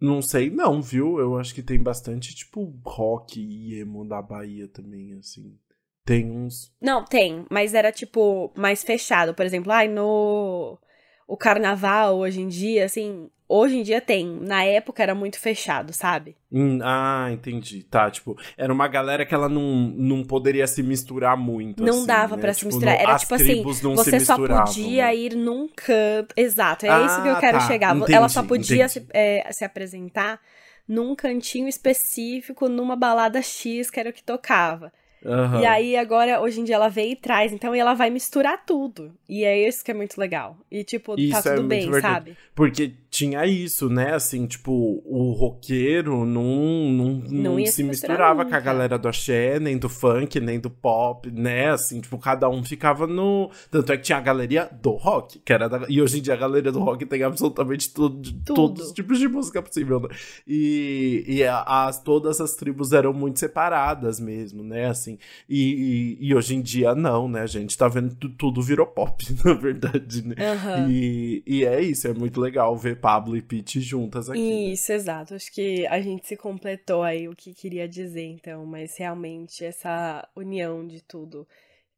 [0.00, 1.18] Não sei, não, viu?
[1.18, 5.58] Eu acho que tem bastante, tipo, rock e emo da Bahia também, assim.
[6.04, 6.74] Tem uns.
[6.80, 9.34] Não, tem, mas era, tipo, mais fechado.
[9.34, 10.78] Por exemplo, ai, no.
[11.26, 14.26] O carnaval hoje em dia, assim, Hoje em dia tem.
[14.40, 16.34] Na época era muito fechado, sabe?
[16.50, 17.82] Hum, ah, entendi.
[17.82, 21.82] Tá, tipo, era uma galera que ela não, não poderia se misturar muito.
[21.82, 22.42] Não assim, dava né?
[22.42, 22.98] para se misturar.
[22.98, 25.16] Era tipo assim, você só podia né?
[25.16, 26.34] ir num canto.
[26.36, 27.66] Exato, é ah, isso que eu quero tá.
[27.66, 27.94] chegar.
[27.94, 30.40] Entendi, ela só podia se, é, se apresentar
[30.88, 34.92] num cantinho específico, numa balada X, que era o que tocava.
[35.24, 35.60] Uhum.
[35.60, 37.52] E aí, agora, hoje em dia, ela vem e traz.
[37.52, 39.12] Então, ela vai misturar tudo.
[39.28, 40.56] E é isso que é muito legal.
[40.70, 42.36] E, tipo, tá isso tá tudo é bem, sabe?
[42.54, 44.14] Porque tinha isso, né?
[44.14, 49.60] Assim, tipo, o roqueiro não, não, não, não se misturava com a galera do axé,
[49.60, 51.70] nem do funk, nem do pop, né?
[51.70, 53.50] Assim, tipo, cada um ficava no.
[53.70, 55.86] Tanto é que tinha a galeria do rock, que era da...
[55.88, 58.54] E hoje em dia a galeria do rock tem absolutamente tudo, tudo.
[58.54, 60.08] todos os tipos de música possível, né?
[60.46, 64.86] E, e as, todas as tribos eram muito separadas mesmo, né?
[64.86, 65.13] Assim,
[65.48, 67.42] e, e, e hoje em dia não, né?
[67.42, 70.34] A gente tá vendo que tudo virou pop, na verdade, né?
[70.38, 70.90] Uhum.
[70.90, 74.40] E, e é isso, é muito legal ver Pablo e Pete juntas aqui.
[74.40, 74.72] Né?
[74.72, 74.96] Isso, né?
[74.96, 75.34] exato.
[75.34, 78.64] Acho que a gente se completou aí o que queria dizer, então.
[78.66, 81.46] Mas realmente essa união de tudo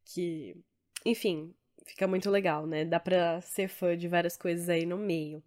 [0.05, 0.55] que,
[1.05, 1.53] enfim,
[1.85, 2.85] fica muito legal, né?
[2.85, 5.41] Dá pra ser fã de várias coisas aí no meio.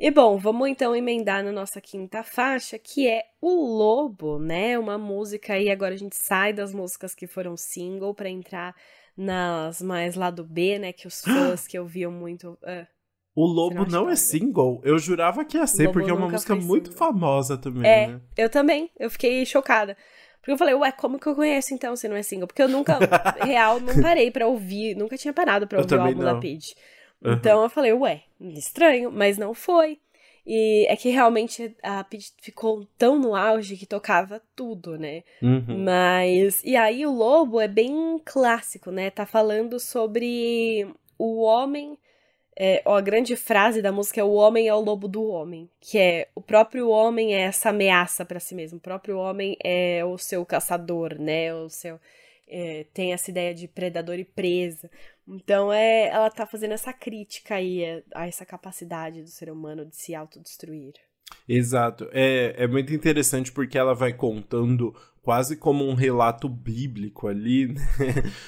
[0.00, 4.78] E bom, vamos então emendar na nossa quinta faixa, que é O Lobo, né?
[4.78, 8.76] Uma música aí, agora a gente sai das músicas que foram single para entrar
[9.16, 10.92] nas mais lado B, né?
[10.92, 12.56] Que os fãs que ouviam muito.
[12.62, 12.86] Uh,
[13.34, 14.80] o Lobo não é single?
[14.84, 18.20] Eu jurava que ia ser, porque é uma música muito famosa também, é, né?
[18.36, 18.90] Eu também.
[18.96, 19.96] Eu fiquei chocada.
[20.40, 22.46] Porque eu falei, ué, como que eu conheço então se não é single?
[22.46, 22.98] Porque eu nunca,
[23.44, 26.34] real, não parei pra ouvir, nunca tinha parado pra ouvir o álbum não.
[26.34, 26.76] da Pidge.
[27.22, 27.32] Uhum.
[27.32, 29.98] Então eu falei, ué, estranho, mas não foi.
[30.46, 35.22] E é que realmente a Peach ficou tão no auge que tocava tudo, né?
[35.42, 35.84] Uhum.
[35.84, 36.64] Mas.
[36.64, 39.10] E aí o lobo é bem clássico, né?
[39.10, 41.98] Tá falando sobre o homem.
[42.58, 45.70] É, ó, a grande frase da música é o homem é o lobo do homem,
[45.78, 50.04] que é o próprio homem é essa ameaça para si mesmo, o próprio homem é
[50.04, 51.54] o seu caçador, né?
[51.54, 52.00] O seu
[52.48, 54.90] é, tem essa ideia de predador e presa.
[55.28, 59.84] Então é, ela tá fazendo essa crítica aí a, a essa capacidade do ser humano
[59.84, 60.94] de se autodestruir.
[61.46, 62.08] Exato.
[62.12, 67.82] É, é muito interessante porque ela vai contando quase como um relato bíblico ali né?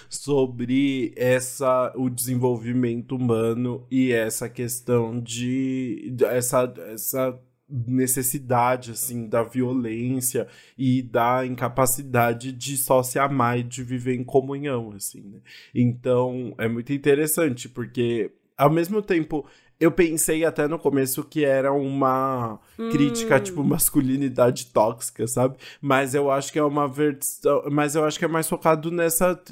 [0.08, 7.38] sobre essa o desenvolvimento humano e essa questão de essa, essa
[7.70, 14.24] necessidade assim da violência e da incapacidade de só se amar e de viver em
[14.24, 15.38] comunhão assim né?
[15.74, 19.46] então é muito interessante porque ao mesmo tempo
[19.80, 22.90] eu pensei até no começo que era uma hum.
[22.90, 25.56] crítica, tipo, masculinidade tóxica, sabe?
[25.80, 27.62] Mas eu acho que é uma versão.
[27.72, 29.42] Mas eu acho que é mais focado nessa.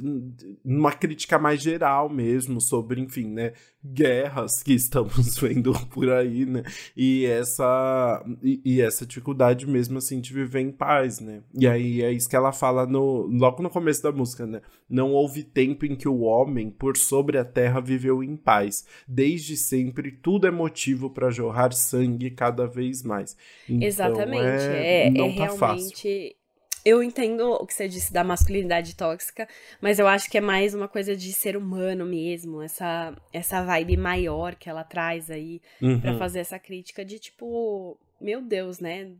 [0.63, 3.55] numa crítica mais geral mesmo, sobre, enfim, né?
[3.83, 6.63] Guerras que estamos vendo por aí, né?
[6.95, 8.23] E essa.
[8.43, 11.41] E, e, essa dificuldade mesmo, assim, de viver em paz, né?
[11.55, 14.61] E aí é isso que ela fala no, logo no começo da música, né?
[14.91, 18.85] Não houve tempo em que o homem, por sobre a terra, viveu em paz.
[19.07, 23.37] Desde sempre tudo é motivo para jorrar sangue cada vez mais.
[23.69, 24.65] Então, Exatamente.
[24.65, 25.59] É, é, não é tá realmente.
[25.59, 26.39] Fácil.
[26.85, 29.49] Eu entendo o que você disse da masculinidade tóxica,
[29.81, 33.97] mas eu acho que é mais uma coisa de ser humano mesmo, essa, essa vibe
[33.97, 36.01] maior que ela traz aí uhum.
[36.01, 39.11] para fazer essa crítica de tipo, meu Deus, né?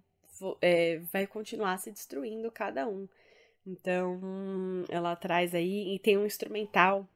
[0.63, 3.09] É, vai continuar se destruindo cada um.
[3.67, 4.19] Então,
[4.89, 7.07] ela traz aí e tem um instrumental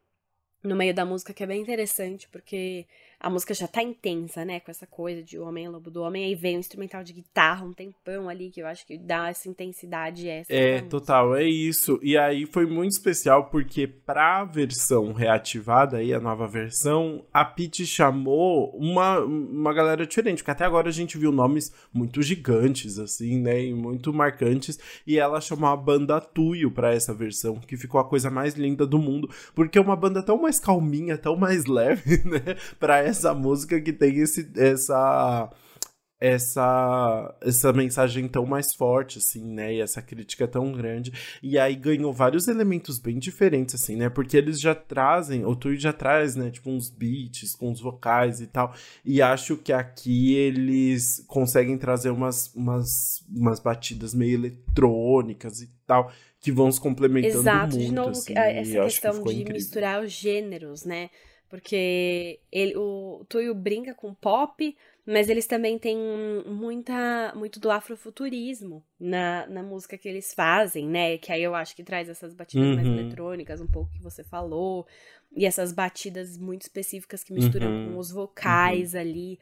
[0.62, 2.86] no meio da música que é bem interessante, porque
[3.22, 4.58] a música já tá intensa, né?
[4.58, 6.24] Com essa coisa de homem é lobo do homem.
[6.24, 9.48] Aí vem um instrumental de guitarra, um tempão ali, que eu acho que dá essa
[9.48, 10.52] intensidade essa.
[10.52, 12.00] É, total, é isso.
[12.02, 17.86] E aí foi muito especial porque pra versão reativada aí, a nova versão, a Pete
[17.86, 20.38] chamou uma, uma galera diferente.
[20.38, 23.62] Porque até agora a gente viu nomes muito gigantes, assim, né?
[23.62, 24.80] E muito marcantes.
[25.06, 28.84] E ela chamou a banda Tuyo pra essa versão, que ficou a coisa mais linda
[28.84, 29.30] do mundo.
[29.54, 32.56] Porque é uma banda tão mais calminha, tão mais leve, né?
[32.80, 35.50] Pra essa música que tem esse, essa
[36.22, 39.74] essa essa mensagem tão mais forte assim, né?
[39.74, 41.12] E essa crítica tão grande.
[41.42, 44.08] E aí ganhou vários elementos bem diferentes assim, né?
[44.08, 48.40] Porque eles já trazem, o Tui já traz, né, tipo uns beats com os vocais
[48.40, 48.72] e tal.
[49.04, 56.12] E acho que aqui eles conseguem trazer umas umas, umas batidas meio eletrônicas e tal
[56.38, 57.88] que vão se complementando Exato, muito.
[57.88, 59.52] de novo, assim, essa questão de incrível.
[59.54, 61.08] misturar os gêneros, né?
[61.52, 65.98] Porque ele, o Tuyo brinca com pop, mas eles também têm
[66.46, 71.18] muita, muito do afrofuturismo na, na música que eles fazem, né?
[71.18, 72.74] Que aí eu acho que traz essas batidas uhum.
[72.74, 74.86] mais eletrônicas, um pouco que você falou,
[75.36, 77.92] e essas batidas muito específicas que misturam uhum.
[77.92, 79.00] com os vocais uhum.
[79.00, 79.38] ali.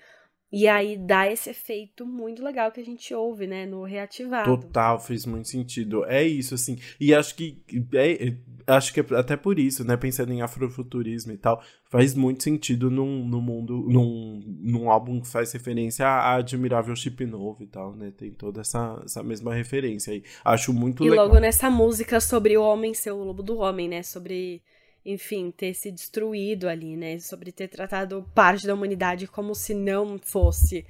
[0.52, 4.56] E aí dá esse efeito muito legal que a gente ouve, né, no reativado.
[4.56, 6.04] Total, fez muito sentido.
[6.06, 6.76] É isso, assim.
[6.98, 7.62] E acho que
[7.94, 8.34] é,
[8.66, 12.90] acho que é até por isso, né, pensando em afrofuturismo e tal, faz muito sentido
[12.90, 17.94] num, num mundo, num, num álbum que faz referência a Admirável Chip Novo e tal,
[17.94, 18.12] né?
[18.16, 20.24] Tem toda essa, essa mesma referência aí.
[20.44, 21.26] Acho muito e legal.
[21.26, 24.02] E logo nessa música sobre o homem ser o lobo do homem, né?
[24.02, 24.62] Sobre
[25.04, 27.18] enfim, ter se destruído ali, né?
[27.18, 30.84] Sobre ter tratado parte da humanidade como se não fosse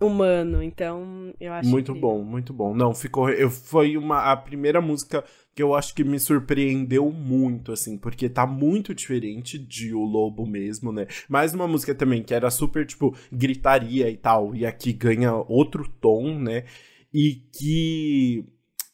[0.00, 0.62] humano.
[0.62, 2.10] Então, eu acho muito incrível.
[2.10, 2.74] bom, muito bom.
[2.74, 7.72] Não, ficou eu foi uma a primeira música que eu acho que me surpreendeu muito
[7.72, 11.06] assim, porque tá muito diferente de O Lobo mesmo, né?
[11.28, 15.88] Mais uma música também que era super tipo gritaria e tal, e aqui ganha outro
[16.00, 16.64] tom, né?
[17.12, 18.44] E que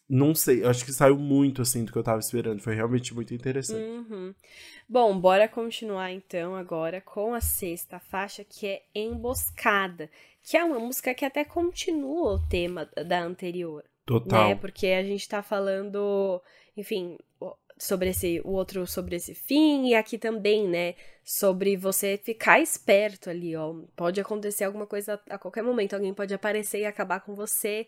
[0.08, 2.62] não sei, acho que saiu muito assim do que eu tava esperando.
[2.62, 3.82] Foi realmente muito interessante.
[3.82, 4.34] Uhum.
[4.88, 10.08] Bom, bora continuar então agora com a sexta faixa, que é Emboscada,
[10.42, 13.84] que é uma música que até continua o tema da anterior.
[14.06, 14.48] Total.
[14.48, 14.54] Né?
[14.54, 16.40] Porque a gente tá falando,
[16.74, 17.18] enfim,
[17.78, 23.30] sobre esse, o outro sobre esse fim, e aqui também, né, sobre você ficar esperto
[23.30, 23.74] ali, ó.
[23.94, 27.86] Pode acontecer alguma coisa a qualquer momento, alguém pode aparecer e acabar com você,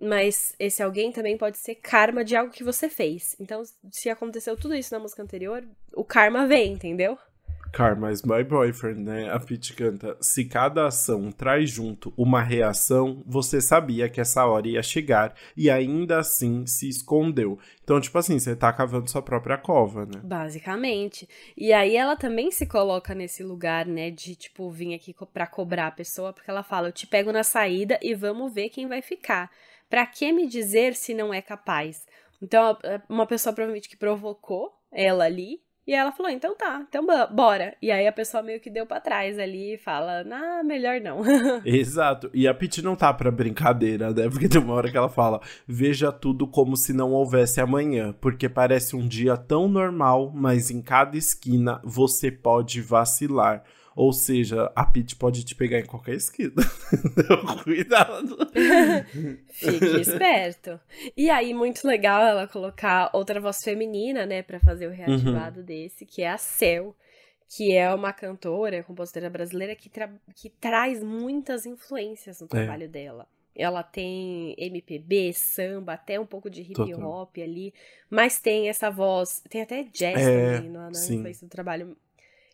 [0.00, 3.36] mas esse alguém também pode ser karma de algo que você fez.
[3.40, 7.18] Então, se aconteceu tudo isso na música anterior, o karma vem, entendeu?
[7.72, 9.30] Karma is my boyfriend, né?
[9.30, 14.66] A Pete canta: Se cada ação traz junto uma reação, você sabia que essa hora
[14.66, 17.58] ia chegar e ainda assim se escondeu.
[17.84, 20.20] Então, tipo assim, você tá cavando sua própria cova, né?
[20.22, 21.28] Basicamente.
[21.56, 25.88] E aí ela também se coloca nesse lugar, né, de tipo vir aqui pra cobrar
[25.88, 29.02] a pessoa, porque ela fala: Eu te pego na saída e vamos ver quem vai
[29.02, 29.50] ficar.
[29.88, 32.06] Pra que me dizer se não é capaz?
[32.40, 37.74] Então, uma pessoa provavelmente que provocou ela ali e ela falou: então tá, então bora.
[37.80, 41.22] E aí a pessoa meio que deu para trás ali e fala: ah, melhor não.
[41.64, 42.30] Exato.
[42.34, 44.28] E a Pete não tá pra brincadeira, né?
[44.28, 48.50] Porque tem uma hora que ela fala: veja tudo como se não houvesse amanhã, porque
[48.50, 53.64] parece um dia tão normal, mas em cada esquina você pode vacilar.
[53.98, 56.52] Ou seja, a Pete pode te pegar em qualquer esquina.
[57.64, 58.38] Cuidado.
[59.50, 60.78] Fique esperto.
[61.16, 65.66] E aí, muito legal ela colocar outra voz feminina, né, para fazer o reativado uhum.
[65.66, 66.94] desse, que é a Cel
[67.50, 72.50] que é uma cantora, compositora brasileira que, tra que traz muitas influências no é.
[72.50, 72.88] trabalho é.
[72.88, 73.26] dela.
[73.56, 77.30] Ela tem MPB, samba, até um pouco de hip hop Total.
[77.42, 77.74] ali,
[78.08, 81.96] mas tem essa voz, tem até jazz é, também no, na influência do trabalho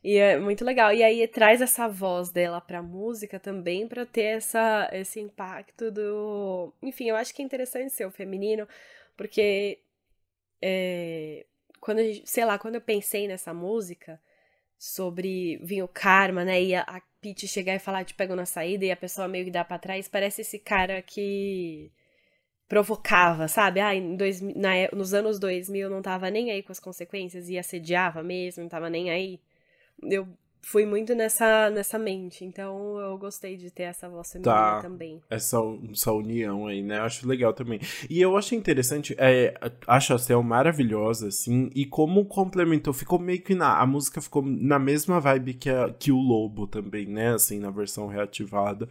[0.04, 0.92] e é muito legal.
[0.92, 6.72] E aí traz essa voz dela pra música também para ter essa, esse impacto do.
[6.82, 8.68] Enfim, eu acho que é interessante ser o feminino,
[9.16, 9.80] porque.
[10.62, 11.46] É,
[11.80, 14.20] quando gente, sei lá, quando eu pensei nessa música
[14.78, 16.62] sobre vir o karma, né?
[16.62, 19.46] E a, a Pete chegar e falar, te pego na saída, e a pessoa meio
[19.46, 21.90] que dá pra trás, parece esse cara que
[22.68, 23.80] provocava, sabe?
[23.80, 27.58] Ah, em dois, na, nos anos 2000 não tava nem aí com as consequências e
[27.58, 29.40] assediava mesmo, não tava nem aí
[30.02, 30.26] eu
[30.64, 32.44] fui muito nessa, nessa mente.
[32.44, 34.80] Então eu gostei de ter essa voz feminina tá.
[34.80, 35.20] também.
[35.28, 35.58] Essa,
[35.92, 36.98] essa união aí, né?
[36.98, 37.78] Eu acho legal também.
[38.08, 39.54] E eu acho interessante, é,
[39.86, 43.78] acho a Cel maravilhosa, assim, e como complementou, ficou meio que na.
[43.78, 47.34] A música ficou na mesma vibe que, a, que o Lobo também, né?
[47.34, 48.88] Assim, na versão reativada.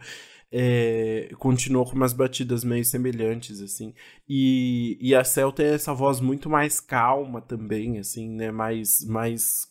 [0.56, 3.92] É, continuou com umas batidas meio semelhantes, assim.
[4.28, 8.52] E, e a Cel tem essa voz muito mais calma também, assim, né?
[8.52, 9.68] Mais, mais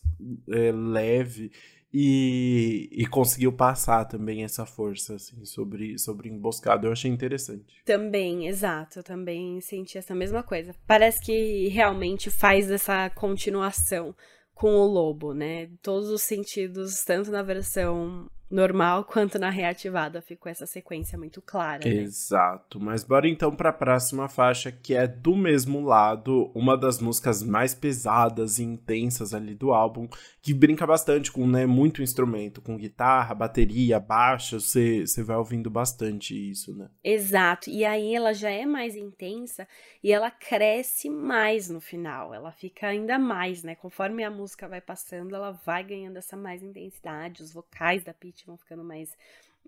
[0.50, 1.50] é, leve
[1.96, 6.88] e, e conseguiu passar também essa força assim sobre sobre emboscada.
[6.88, 7.80] Eu achei interessante.
[7.84, 10.74] Também, exato, eu também senti essa mesma coisa.
[10.88, 14.12] Parece que realmente faz essa continuação
[14.52, 15.70] com o lobo, né?
[15.80, 21.84] Todos os sentidos, tanto na versão normal quanto na reativada ficou essa sequência muito clara.
[21.84, 22.02] Né?
[22.02, 22.80] Exato.
[22.80, 27.42] Mas bora então para a próxima faixa, que é do mesmo lado, uma das músicas
[27.42, 30.08] mais pesadas e intensas ali do álbum,
[30.40, 36.34] que brinca bastante com né, muito instrumento, com guitarra, bateria, baixo, você vai ouvindo bastante
[36.50, 36.88] isso, né?
[37.02, 37.70] Exato.
[37.70, 39.66] E aí ela já é mais intensa
[40.02, 42.34] e ela cresce mais no final.
[42.34, 43.74] Ela fica ainda mais, né?
[43.74, 48.12] Conforme a música vai passando, ela vai ganhando essa mais intensidade, os vocais da
[48.44, 49.16] Pete vão ficando mais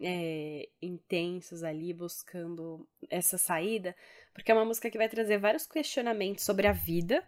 [0.00, 3.96] é, intensos ali, buscando essa saída,
[4.34, 7.22] porque é uma música que vai trazer vários questionamentos sobre a vida.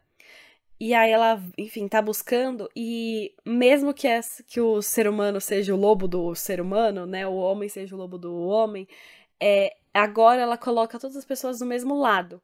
[0.81, 5.75] E aí ela, enfim, tá buscando, e mesmo que, essa, que o ser humano seja
[5.75, 7.27] o lobo do ser humano, né?
[7.27, 8.87] O homem seja o lobo do homem,
[9.41, 12.41] é, agora ela coloca todas as pessoas do mesmo lado.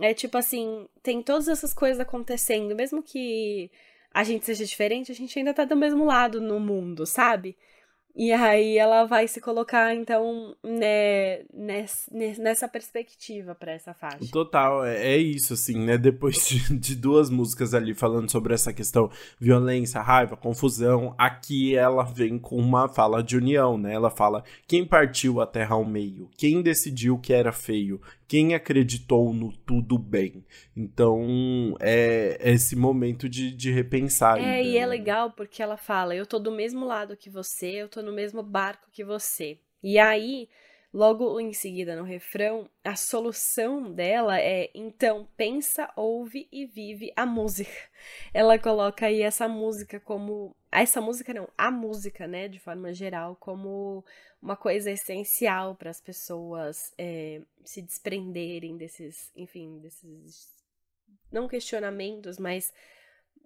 [0.00, 3.70] É tipo assim, tem todas essas coisas acontecendo, mesmo que
[4.10, 7.54] a gente seja diferente, a gente ainda tá do mesmo lado no mundo, sabe?
[8.16, 14.30] E aí ela vai se colocar, então, né, nessa perspectiva para essa faixa.
[14.30, 15.98] Total, é, é, isso, assim, né?
[15.98, 22.04] Depois de, de, duas músicas ali falando sobre essa questão violência, raiva, confusão, aqui ela
[22.04, 23.94] vem com uma fala de união, né?
[23.94, 29.32] Ela fala quem partiu a terra ao meio, quem decidiu que era feio, quem acreditou
[29.32, 30.44] no tudo bem.
[30.76, 34.38] Então, é esse momento de, de repensar.
[34.38, 34.68] É, ainda.
[34.68, 38.02] e é legal porque ela fala: eu tô do mesmo lado que você, eu tô
[38.02, 39.58] no mesmo barco que você.
[39.82, 40.48] E aí,
[40.92, 47.26] logo em seguida no refrão, a solução dela é: então pensa, ouve e vive a
[47.26, 47.70] música.
[48.32, 50.56] Ela coloca aí essa música como.
[50.76, 54.04] Essa música não, a música, né, de forma geral, como
[54.42, 60.52] uma coisa essencial para as pessoas é, se desprenderem desses, enfim, desses
[61.30, 62.74] não questionamentos, mas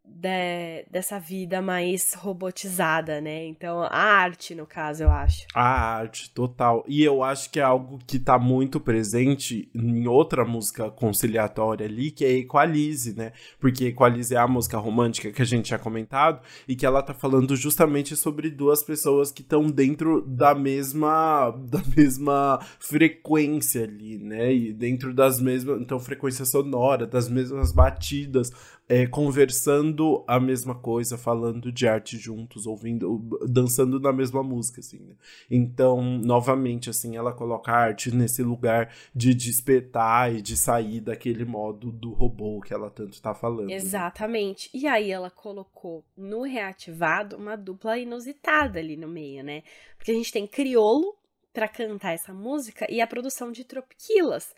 [0.09, 3.47] de, dessa vida mais robotizada, né?
[3.47, 5.47] Então, a arte, no caso, eu acho.
[5.55, 6.85] A arte, total.
[6.89, 12.11] E eu acho que é algo que tá muito presente em outra música conciliatória ali,
[12.11, 13.33] que é Equalize, né?
[13.61, 17.15] Porque Equalize é a música romântica que a gente tinha comentado e que ela tá
[17.15, 24.53] falando justamente sobre duas pessoas que estão dentro da mesma da mesma frequência ali, né?
[24.53, 28.53] E dentro das mesmas, então frequência sonora, das mesmas batidas,
[28.89, 34.99] é, conversando a mesma coisa, falando de arte juntos, ouvindo, dançando na mesma música, assim,
[35.01, 35.15] né?
[35.51, 41.45] Então, novamente, assim, ela coloca a arte nesse lugar de despertar e de sair daquele
[41.45, 43.71] modo do robô que ela tanto tá falando.
[43.71, 44.71] Exatamente.
[44.73, 49.63] E aí ela colocou no reativado uma dupla inusitada ali no meio, né?
[49.99, 51.15] Porque a gente tem Criolo
[51.53, 54.55] para cantar essa música e a produção de Tropiquilas.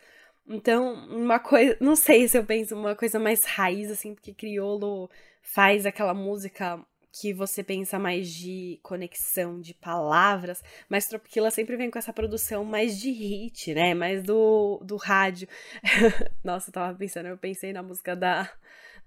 [0.51, 5.09] Então, uma coisa, não sei se eu penso uma coisa mais raiz assim, porque Criolo
[5.41, 6.77] faz aquela música
[7.11, 12.63] que você pensa mais de conexão de palavras, mas Tropiquila sempre vem com essa produção
[12.65, 13.93] mais de hit, né?
[13.93, 15.47] Mais do, do rádio.
[16.43, 18.49] Nossa, eu tava pensando, eu pensei na música da,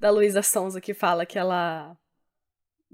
[0.00, 1.96] da Luísa Sonza que fala que ela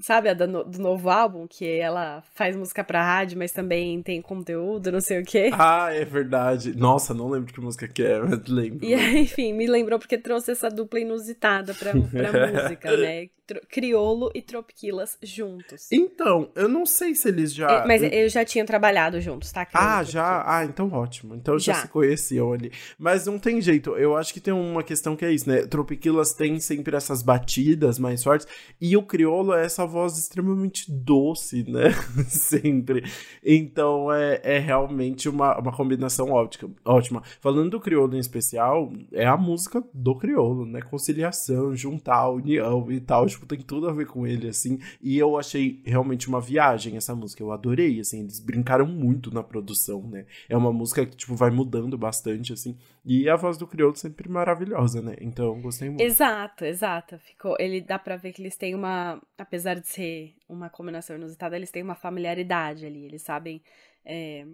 [0.00, 4.20] sabe, a do, do, novo álbum, que ela faz música pra rádio, mas também tem
[4.20, 5.50] conteúdo, não sei o quê.
[5.52, 6.76] Ah, é verdade.
[6.76, 8.84] Nossa, não lembro que música que é, mas lembro.
[8.84, 11.98] E enfim, me lembrou porque trouxe essa dupla inusitada pra, pra
[12.64, 13.28] música, né?
[13.68, 15.88] Criolo e Tropiquilas juntos.
[15.90, 17.68] Então, eu não sei se eles já.
[17.68, 19.66] É, mas eu já tinha trabalhado juntos, tá?
[19.66, 20.44] Criolo ah, já?
[20.46, 21.34] Ah, então ótimo.
[21.34, 21.72] Então já.
[21.72, 22.70] já se conheciam ali.
[22.98, 23.96] Mas não tem jeito.
[23.96, 25.66] Eu acho que tem uma questão que é isso, né?
[25.66, 28.46] Tropiquilas tem sempre essas batidas mais fortes.
[28.80, 31.90] E o Criolo é essa voz extremamente doce, né?
[32.28, 33.04] sempre.
[33.44, 37.22] Então é, é realmente uma, uma combinação ótima, ótima.
[37.40, 40.80] Falando do Criolo em especial, é a música do Criolo, né?
[40.80, 43.26] Conciliação, juntar, união e tal.
[43.26, 44.78] Tipo, tem tudo a ver com ele, assim.
[45.02, 47.42] E eu achei realmente uma viagem essa música.
[47.42, 48.20] Eu adorei, assim.
[48.20, 50.26] Eles brincaram muito na produção, né?
[50.48, 52.76] É uma música que, tipo, vai mudando bastante, assim.
[53.04, 55.16] E a voz do Criolo sempre maravilhosa, né?
[55.20, 56.02] Então, gostei muito.
[56.02, 57.18] Exato, exato.
[57.18, 57.56] Ficou.
[57.58, 59.20] Ele dá pra ver que eles têm uma.
[59.38, 63.04] Apesar de ser uma combinação inusitada, eles têm uma familiaridade ali.
[63.04, 63.62] Eles sabem.
[64.04, 64.46] É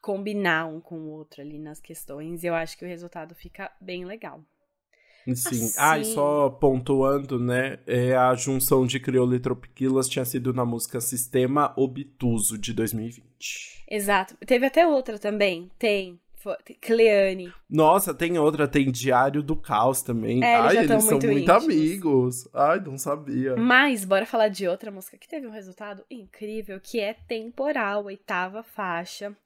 [0.00, 2.42] combinar um com o outro ali nas questões.
[2.42, 4.42] E eu acho que o resultado fica bem legal.
[5.26, 5.32] Sim.
[5.32, 5.72] Assim.
[5.76, 7.78] Ah, e só pontuando, né?
[7.86, 13.84] É a junção de crioulo e tropiquilas tinha sido na música Sistema Obtuso de 2020.
[13.90, 14.36] Exato.
[14.46, 15.70] Teve até outra também.
[15.78, 16.18] Tem.
[16.80, 17.52] Cleane.
[17.68, 20.44] Nossa, tem outra, tem Diário do Caos também.
[20.44, 22.48] É, eles Ai, eles são muito, muito amigos.
[22.54, 23.56] Ai, não sabia.
[23.56, 28.62] Mas, bora falar de outra música que teve um resultado incrível, que é Temporal, oitava
[28.62, 29.36] faixa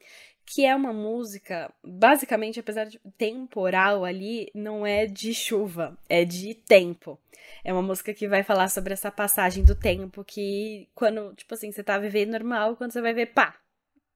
[0.45, 6.55] que é uma música, basicamente, apesar de temporal ali, não é de chuva, é de
[6.55, 7.18] tempo.
[7.64, 11.70] É uma música que vai falar sobre essa passagem do tempo que quando, tipo assim,
[11.70, 13.55] você tá vivendo normal, quando você vai ver, pá,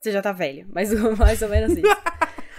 [0.00, 0.66] você já tá velho.
[0.72, 1.86] Mais, mais ou menos isso.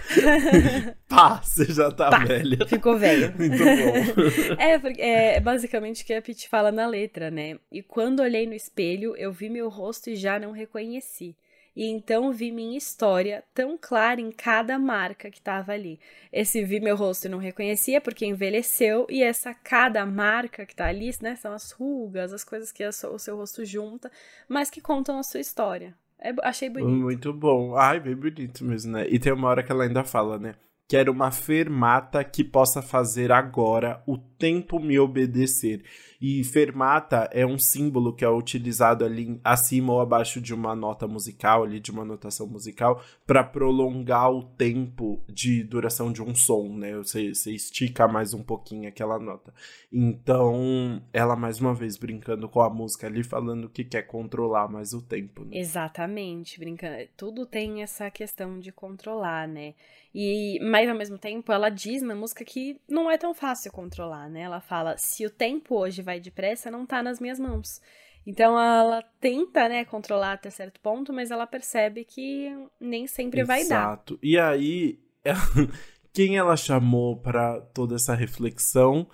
[1.08, 2.66] Pá, você já tá Pá, velha.
[2.66, 3.32] Ficou velho.
[3.38, 4.54] Muito bom.
[4.58, 7.58] é, é basicamente o que a Pete fala na letra, né?
[7.70, 11.36] E quando olhei no espelho, eu vi meu rosto e já não reconheci
[11.78, 16.00] e então vi minha história tão clara em cada marca que estava ali.
[16.32, 20.86] Esse vi meu rosto e não reconhecia porque envelheceu, e essa cada marca que está
[20.86, 24.10] ali, né, são as rugas, as coisas que o seu rosto junta,
[24.48, 25.94] mas que contam a sua história.
[26.20, 26.90] É, achei bonito.
[26.90, 27.76] Muito bom.
[27.76, 29.06] Ai, bem bonito mesmo, né?
[29.08, 30.54] E tem uma hora que ela ainda fala, né?
[30.88, 35.82] Quero uma fermata que possa fazer agora o tempo me obedecer.
[36.20, 41.06] E fermata é um símbolo que é utilizado ali acima ou abaixo de uma nota
[41.06, 46.74] musical, ali de uma notação musical, para prolongar o tempo de duração de um som,
[46.76, 46.96] né?
[46.96, 49.54] Você, você estica mais um pouquinho aquela nota.
[49.92, 54.92] Então, ela mais uma vez brincando com a música ali, falando que quer controlar mais
[54.92, 55.44] o tempo.
[55.44, 55.58] Né?
[55.58, 56.96] Exatamente, brincando.
[57.16, 59.74] Tudo tem essa questão de controlar, né?
[60.14, 64.27] E, mas ao mesmo tempo, ela diz na música que não é tão fácil controlar,
[64.28, 64.42] né?
[64.42, 67.80] Ela fala: se o tempo hoje vai depressa, não tá nas minhas mãos.
[68.26, 73.48] Então ela tenta, né, controlar até certo ponto, mas ela percebe que nem sempre Exato.
[73.48, 73.84] vai dar.
[73.84, 74.18] Exato.
[74.22, 74.98] E aí,
[76.12, 79.08] quem ela chamou para toda essa reflexão?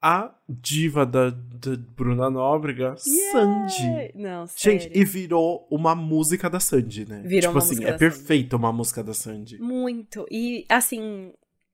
[0.00, 3.68] a diva da, da Bruna Nóbrega, yeah!
[3.68, 4.12] Sandy.
[4.14, 4.80] Não, sério.
[4.80, 7.22] Gente, e virou uma música da Sandy, né?
[7.24, 9.60] Virou tipo assim, é perfeita uma música da Sandy.
[9.60, 10.24] Muito.
[10.30, 11.32] E assim,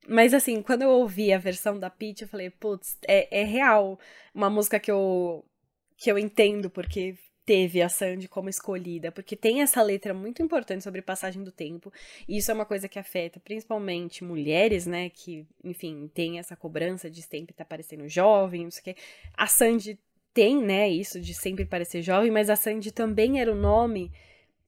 [0.08, 3.98] mas assim, quando eu ouvi a versão da Peach, eu falei, putz, é, é real
[4.34, 5.44] uma música que eu
[5.96, 10.82] que eu entendo porque teve a Sandy como escolhida, porque tem essa letra muito importante
[10.82, 11.92] sobre passagem do tempo,
[12.26, 17.10] e isso é uma coisa que afeta principalmente mulheres, né, que, enfim, tem essa cobrança
[17.10, 18.96] de sempre estar tá parecendo jovem, não sei o quê.
[19.36, 19.98] A Sandy
[20.32, 24.10] tem, né, isso de sempre parecer jovem, mas a Sandy também era o nome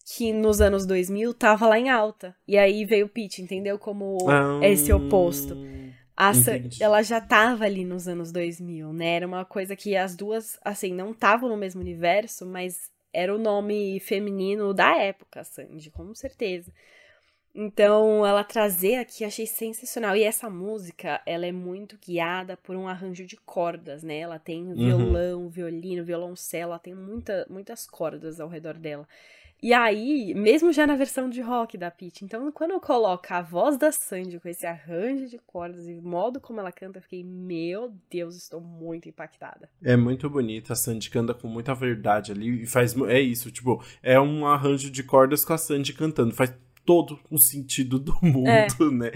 [0.09, 2.37] que nos anos 2000 tava lá em alta.
[2.47, 3.77] E aí veio o Pete, entendeu?
[3.77, 5.57] Como ah, esse oposto.
[6.17, 6.33] A
[6.81, 9.17] ela já tava ali nos anos 2000, né?
[9.17, 13.39] Era uma coisa que as duas, assim, não estavam no mesmo universo, mas era o
[13.39, 16.73] nome feminino da época, Sandy, com certeza.
[17.53, 20.15] Então, ela trazer aqui, achei sensacional.
[20.15, 24.19] E essa música, ela é muito guiada por um arranjo de cordas, né?
[24.19, 24.75] Ela tem uhum.
[24.75, 25.49] violão, uhum.
[25.49, 29.07] violino, violoncelo, ela tem muita, muitas cordas ao redor dela.
[29.63, 33.41] E aí, mesmo já na versão de rock da Peach, então quando eu coloco a
[33.41, 37.03] voz da Sandy com esse arranjo de cordas e o modo como ela canta, eu
[37.03, 39.69] fiquei, meu Deus, estou muito impactada.
[39.83, 42.95] É muito bonita, a Sandy canta com muita verdade ali e faz.
[43.09, 46.53] É isso, tipo, é um arranjo de cordas com a Sandy cantando, faz
[46.85, 48.91] todo o sentido do mundo, é.
[48.93, 49.13] né?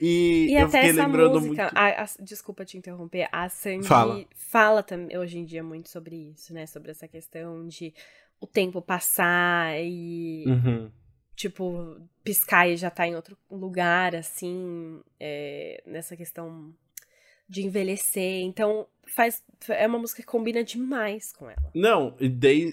[0.00, 1.78] E, e eu até fiquei lembrando música, muito.
[1.78, 4.24] A, a, desculpa te interromper, a Sandy fala.
[4.34, 6.66] fala também hoje em dia muito sobre isso, né?
[6.66, 7.94] Sobre essa questão de
[8.42, 10.44] o tempo passar e.
[10.46, 10.90] Uhum.
[11.34, 16.74] Tipo, piscar e já tá em outro lugar, assim, é, nessa questão
[17.48, 18.42] de envelhecer.
[18.42, 21.70] Então, faz é uma música que combina demais com ela.
[21.74, 22.16] Não,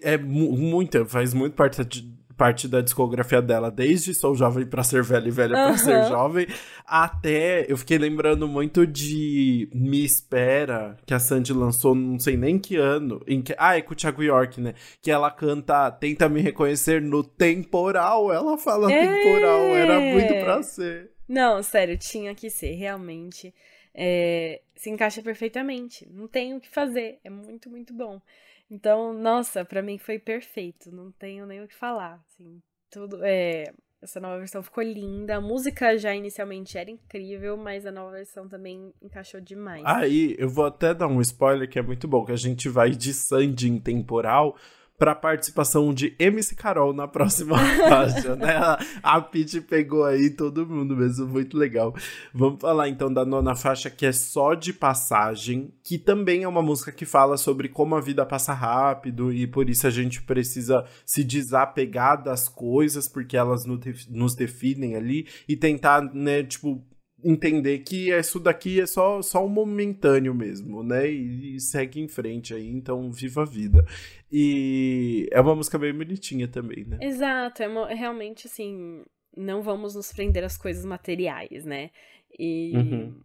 [0.04, 2.02] é muita, faz muito parte de,
[2.40, 5.66] parte da discografia dela, desde Sou Jovem para Ser Velha e Velha uhum.
[5.66, 6.48] para Ser Jovem,
[6.86, 12.58] até eu fiquei lembrando muito de Me Espera, que a Sandy lançou não sei nem
[12.58, 14.74] que ano, em que, ah, é com o Thiago York, né?
[15.02, 19.06] Que ela canta Tenta Me Reconhecer no Temporal, ela fala é...
[19.06, 21.12] Temporal, era muito pra ser.
[21.28, 23.54] Não, sério, tinha que ser, realmente.
[23.94, 26.08] É, se encaixa perfeitamente.
[26.10, 27.20] Não tem o que fazer.
[27.22, 28.22] É muito, muito bom.
[28.70, 30.92] Então, nossa, para mim foi perfeito.
[30.92, 32.24] Não tenho nem o que falar.
[32.28, 32.62] Assim,
[32.92, 33.20] tudo.
[33.24, 35.38] É, essa nova versão ficou linda.
[35.38, 39.84] A música já inicialmente era incrível, mas a nova versão também encaixou demais.
[39.86, 42.92] Aí, eu vou até dar um spoiler que é muito bom, que a gente vai
[42.92, 44.56] de Sandy em temporal
[45.00, 48.58] para participação de MC Carol na próxima faixa, né?
[48.58, 51.96] A, a Pete pegou aí todo mundo mesmo, muito legal.
[52.34, 56.62] Vamos falar então da nona faixa que é só de passagem, que também é uma
[56.62, 60.86] música que fala sobre como a vida passa rápido e por isso a gente precisa
[61.06, 63.66] se desapegar das coisas porque elas
[64.10, 66.84] nos definem ali e tentar, né, tipo,
[67.24, 71.10] entender que isso daqui é só, só um momentâneo mesmo, né?
[71.10, 73.86] E, e, segue em frente aí, então viva a vida.
[74.32, 76.98] E é uma música bem bonitinha também, né?
[77.02, 79.04] Exato, é uma, realmente assim,
[79.36, 81.92] não vamos nos prender às coisas materiais, né?
[82.38, 83.22] E, uhum.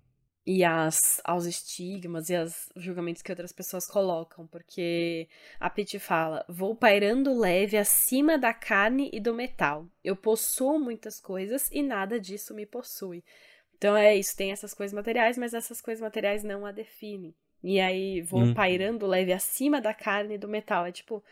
[0.47, 5.29] e as, aos estigmas e aos julgamentos que outras pessoas colocam, porque
[5.61, 9.87] a Pete fala: vou pairando leve acima da carne e do metal.
[10.03, 13.23] Eu possuo muitas coisas e nada disso me possui.
[13.77, 17.35] Então é isso, tem essas coisas materiais, mas essas coisas materiais não a definem.
[17.63, 18.55] E aí vou hum.
[18.55, 20.87] pairando leve acima da carne e do metal.
[20.87, 21.23] É tipo,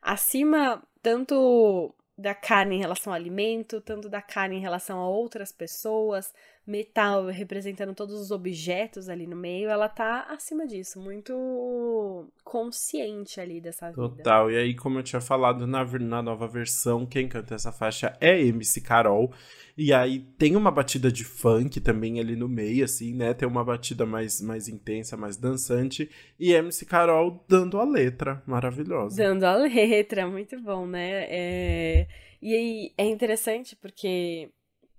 [0.00, 5.52] acima tanto da carne em relação ao alimento, tanto da carne em relação a outras
[5.52, 6.32] pessoas,
[6.66, 13.60] metal representando todos os objetos ali no meio, ela tá acima disso, muito consciente ali
[13.60, 14.00] dessa vida.
[14.00, 18.16] Total, e aí como eu tinha falado na, na nova versão, quem canta essa faixa
[18.20, 19.32] é MC Carol,
[19.76, 23.32] e aí tem uma batida de funk também ali no meio, assim, né?
[23.32, 26.10] Tem uma batida mais, mais intensa, mais dançante.
[26.38, 29.16] E MC Carol dando a letra, maravilhosa.
[29.16, 31.26] Dando a letra, muito bom, né?
[31.28, 32.06] É...
[32.40, 34.50] E aí é interessante porque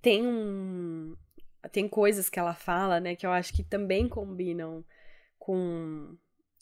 [0.02, 1.14] tem um.
[1.68, 4.84] Tem coisas que ela fala, né, que eu acho que também combinam
[5.38, 6.16] com.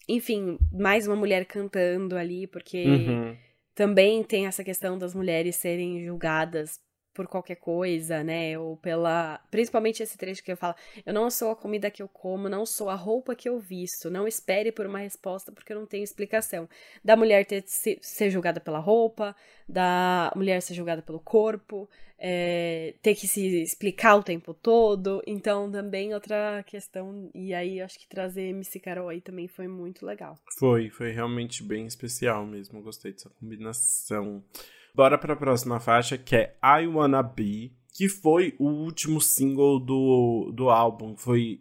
[0.09, 2.84] Enfim, mais uma mulher cantando ali, porque.
[2.84, 3.36] Uhum
[3.74, 6.80] também tem essa questão das mulheres serem julgadas
[7.12, 8.58] por qualquer coisa, né?
[8.58, 9.40] Ou pela.
[9.50, 12.64] Principalmente esse trecho que eu falo: eu não sou a comida que eu como, não
[12.66, 14.10] sou a roupa que eu visto.
[14.10, 16.68] Não espere por uma resposta porque eu não tenho explicação.
[17.04, 19.34] Da mulher ter, ser julgada pela roupa,
[19.68, 21.88] da mulher ser julgada pelo corpo,
[22.18, 25.20] é, ter que se explicar o tempo todo.
[25.26, 27.28] Então, também outra questão.
[27.34, 30.38] E aí, acho que trazer MC Carol aí também foi muito legal.
[30.58, 32.80] Foi, foi realmente bem especial mesmo.
[32.80, 34.44] Gostei dessa combinação.
[34.95, 40.53] Bora pra próxima faixa, que é I Wanna Be, que foi o último single do,
[40.55, 41.16] do álbum.
[41.16, 41.61] Foi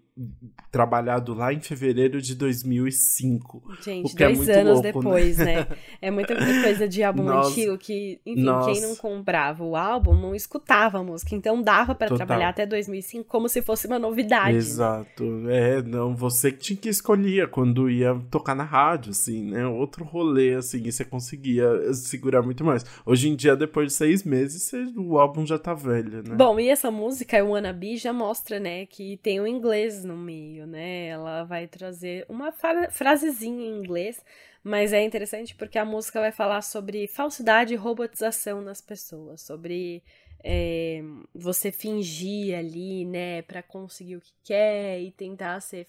[0.71, 3.61] trabalhado lá em fevereiro de 2005.
[3.81, 4.93] Gente, é dois é anos louco, né?
[4.93, 5.45] depois, né?
[5.45, 5.67] né?
[6.01, 7.49] É muita coisa de álbum Nossa.
[7.49, 8.71] antigo que, enfim, Nossa.
[8.71, 11.35] quem não comprava o álbum não escutava a música.
[11.35, 14.55] Então dava para trabalhar até 2005 como se fosse uma novidade.
[14.55, 15.49] Exato.
[15.49, 19.67] É, não, você que tinha que escolher quando ia tocar na rádio, assim, né?
[19.67, 22.85] Outro rolê, assim, e você conseguia segurar muito mais.
[23.05, 26.35] Hoje em dia, depois de seis meses, o álbum já tá velho, né?
[26.35, 30.17] Bom, e essa música, o Wanna Be, já mostra, né, que tem o inglês no
[30.17, 31.07] meio, né?
[31.07, 32.51] Ela vai trazer uma
[32.89, 34.23] frasezinha em inglês,
[34.63, 40.03] mas é interessante porque a música vai falar sobre falsidade e robotização nas pessoas, sobre
[40.43, 41.01] é,
[41.33, 45.87] você fingir ali, né, para conseguir o que quer e tentar ser,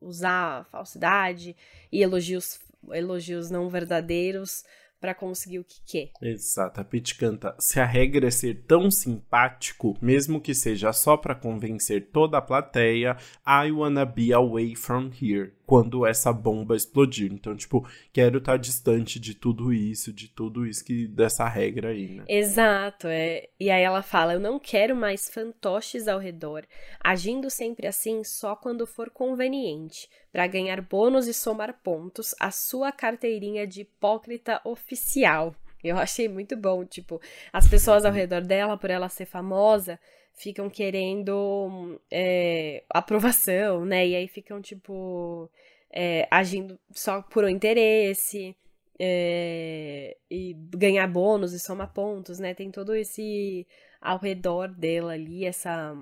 [0.00, 1.56] usar falsidade
[1.90, 2.60] e elogios,
[2.92, 4.64] elogios não verdadeiros
[5.00, 6.10] para conseguir o que quer.
[6.22, 6.80] Exato.
[6.80, 11.34] A Pete canta: se a regra é ser tão simpático, mesmo que seja só para
[11.34, 13.16] convencer toda a plateia,
[13.46, 15.52] I wanna be away from here.
[15.66, 17.32] Quando essa bomba explodir.
[17.32, 21.88] Então, tipo, quero estar tá distante de tudo isso, de tudo isso que dessa regra
[21.88, 22.24] aí, né?
[22.28, 23.08] Exato.
[23.08, 23.48] É.
[23.58, 26.64] E aí ela fala: eu não quero mais fantoches ao redor,
[27.00, 32.92] agindo sempre assim só quando for conveniente para ganhar bônus e somar pontos, a sua
[32.92, 35.54] carteirinha de hipócrita oficial.
[35.82, 37.20] Eu achei muito bom, tipo,
[37.52, 39.98] as pessoas ao redor dela, por ela ser famosa,
[40.36, 44.06] ficam querendo é, aprovação, né?
[44.06, 45.50] E aí ficam, tipo,
[45.90, 48.54] é, agindo só por um interesse.
[48.98, 52.54] É, e ganhar bônus e somar pontos, né?
[52.54, 53.66] Tem todo esse
[54.00, 55.94] ao redor dela ali, essa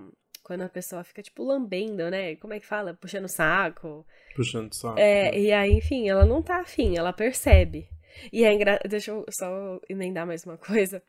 [0.44, 2.36] quando a pessoa fica, tipo, lambendo, né?
[2.36, 2.92] Como é que fala?
[2.94, 4.06] Puxando saco.
[4.36, 4.98] Puxando saco.
[4.98, 5.38] É, né?
[5.40, 7.88] e aí, enfim, ela não tá afim, ela percebe.
[8.30, 8.88] E é engraçado.
[8.88, 11.02] Deixa eu só emendar mais uma coisa.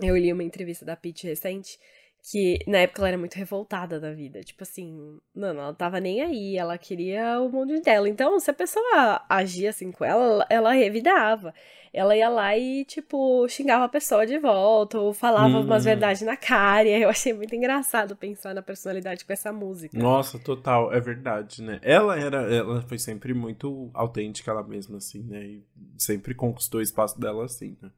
[0.00, 1.78] Eu li uma entrevista da Pete recente
[2.22, 4.40] que na época ela era muito revoltada da vida.
[4.42, 8.08] Tipo assim, mano, ela tava nem aí, ela queria o mundo dela.
[8.08, 11.52] Então, se a pessoa agia assim com ela, ela revidava.
[11.92, 15.64] Ela ia lá e, tipo, xingava a pessoa de volta, ou falava uhum.
[15.64, 16.88] umas verdades na cara.
[16.88, 19.98] Eu achei muito engraçado pensar na personalidade com essa música.
[19.98, 21.80] Nossa, total, é verdade, né?
[21.82, 25.44] Ela era, ela foi sempre muito autêntica ela mesma, assim, né?
[25.44, 25.64] E
[25.98, 27.90] sempre conquistou o espaço dela assim, né?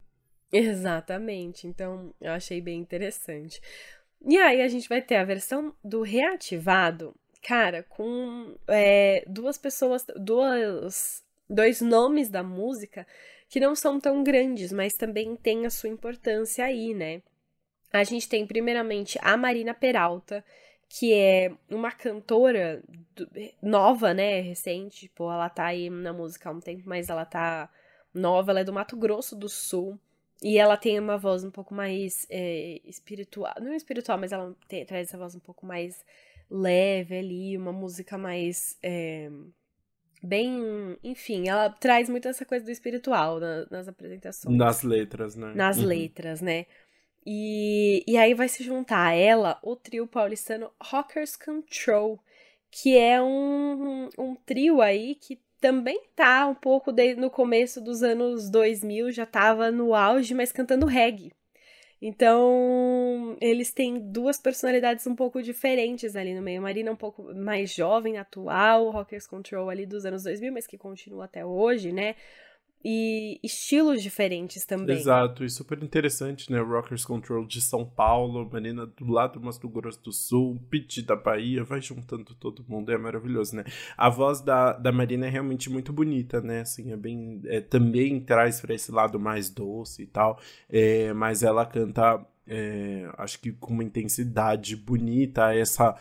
[0.55, 1.66] Exatamente.
[1.66, 3.61] Então, eu achei bem interessante.
[4.27, 10.07] E aí a gente vai ter a versão do reativado, cara, com é, duas pessoas,
[10.16, 13.07] duas, dois nomes da música
[13.49, 17.22] que não são tão grandes, mas também tem a sua importância aí, né?
[17.93, 20.45] A gente tem primeiramente a Marina Peralta,
[20.89, 22.83] que é uma cantora
[23.62, 27.70] nova, né, recente, tipo, ela tá aí na música há um tempo, mas ela tá
[28.12, 29.99] nova, ela é do Mato Grosso do Sul.
[30.45, 33.55] E ela tem uma voz um pouco mais é, espiritual.
[33.62, 36.05] Não espiritual, mas ela tem, traz essa voz um pouco mais
[36.51, 38.76] leve ali, uma música mais.
[38.82, 39.30] É,
[40.22, 40.99] bem.
[41.03, 44.55] Enfim, ela traz muito essa coisa do espiritual na, nas apresentações.
[44.55, 45.55] Nas letras, né?
[45.55, 45.86] Nas uhum.
[45.86, 46.66] letras, né?
[47.24, 52.20] E, e aí vai se juntar a ela o trio paulistano Rockers Control,
[52.70, 58.03] que é um, um trio aí que também tá um pouco de, no começo dos
[58.03, 61.33] anos 2000, já tava no auge, mas cantando reggae.
[62.03, 66.61] Então, eles têm duas personalidades um pouco diferentes ali no meio.
[66.61, 71.25] Marina um pouco mais jovem, atual, Rockers Control ali dos anos 2000, mas que continua
[71.25, 72.15] até hoje, né?
[72.85, 74.97] E estilos diferentes também.
[74.97, 76.61] Exato, e super interessante, né?
[76.61, 81.16] Rockers Control de São Paulo, Marina do lado do Mato Grosso do Sul, Pete da
[81.16, 83.64] Bahia, vai juntando todo mundo, é maravilhoso, né?
[83.97, 86.61] A voz da, da Marina é realmente muito bonita, né?
[86.61, 87.41] Assim, é bem.
[87.47, 93.11] É, também traz para esse lado mais doce e tal, é, mas ela canta, é,
[93.16, 95.97] acho que com uma intensidade bonita, essa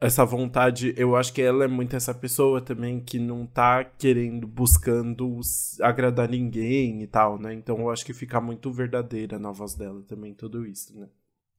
[0.00, 4.46] essa vontade, eu acho que ela é muito essa pessoa também que não tá querendo,
[4.46, 5.38] buscando
[5.82, 7.52] agradar ninguém e tal, né?
[7.52, 11.06] Então eu acho que fica muito verdadeira na voz dela também, tudo isso, né?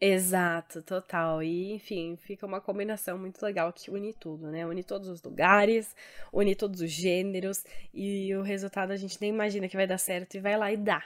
[0.03, 1.43] Exato, total.
[1.43, 4.65] E, enfim, fica uma combinação muito legal que une tudo, né?
[4.65, 5.95] Une todos os lugares,
[6.33, 7.63] une todos os gêneros,
[7.93, 10.77] e o resultado a gente nem imagina que vai dar certo e vai lá e
[10.77, 11.03] dá.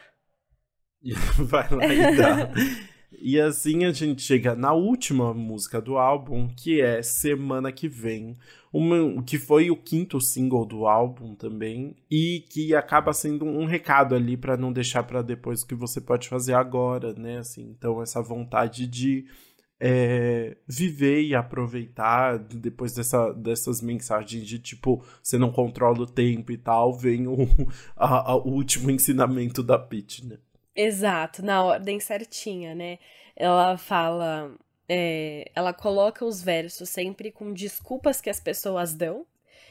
[1.38, 2.50] vai lá e dá.
[3.20, 8.36] E assim a gente chega na última música do álbum, que é Semana que Vem,
[8.72, 14.16] uma, que foi o quinto single do álbum também, e que acaba sendo um recado
[14.16, 17.40] ali para não deixar para depois o que você pode fazer agora, né?
[17.40, 19.26] Assim, então, essa vontade de
[19.80, 26.52] é, viver e aproveitar depois dessa, dessas mensagens de tipo, você não controla o tempo
[26.52, 27.36] e tal, vem o,
[27.96, 30.38] a, a, o último ensinamento da Pete, né?
[30.76, 33.00] Exato, na ordem certinha, né?
[33.36, 34.54] Ela fala.
[34.88, 39.26] É, ela coloca os versos sempre com desculpas que as pessoas dão,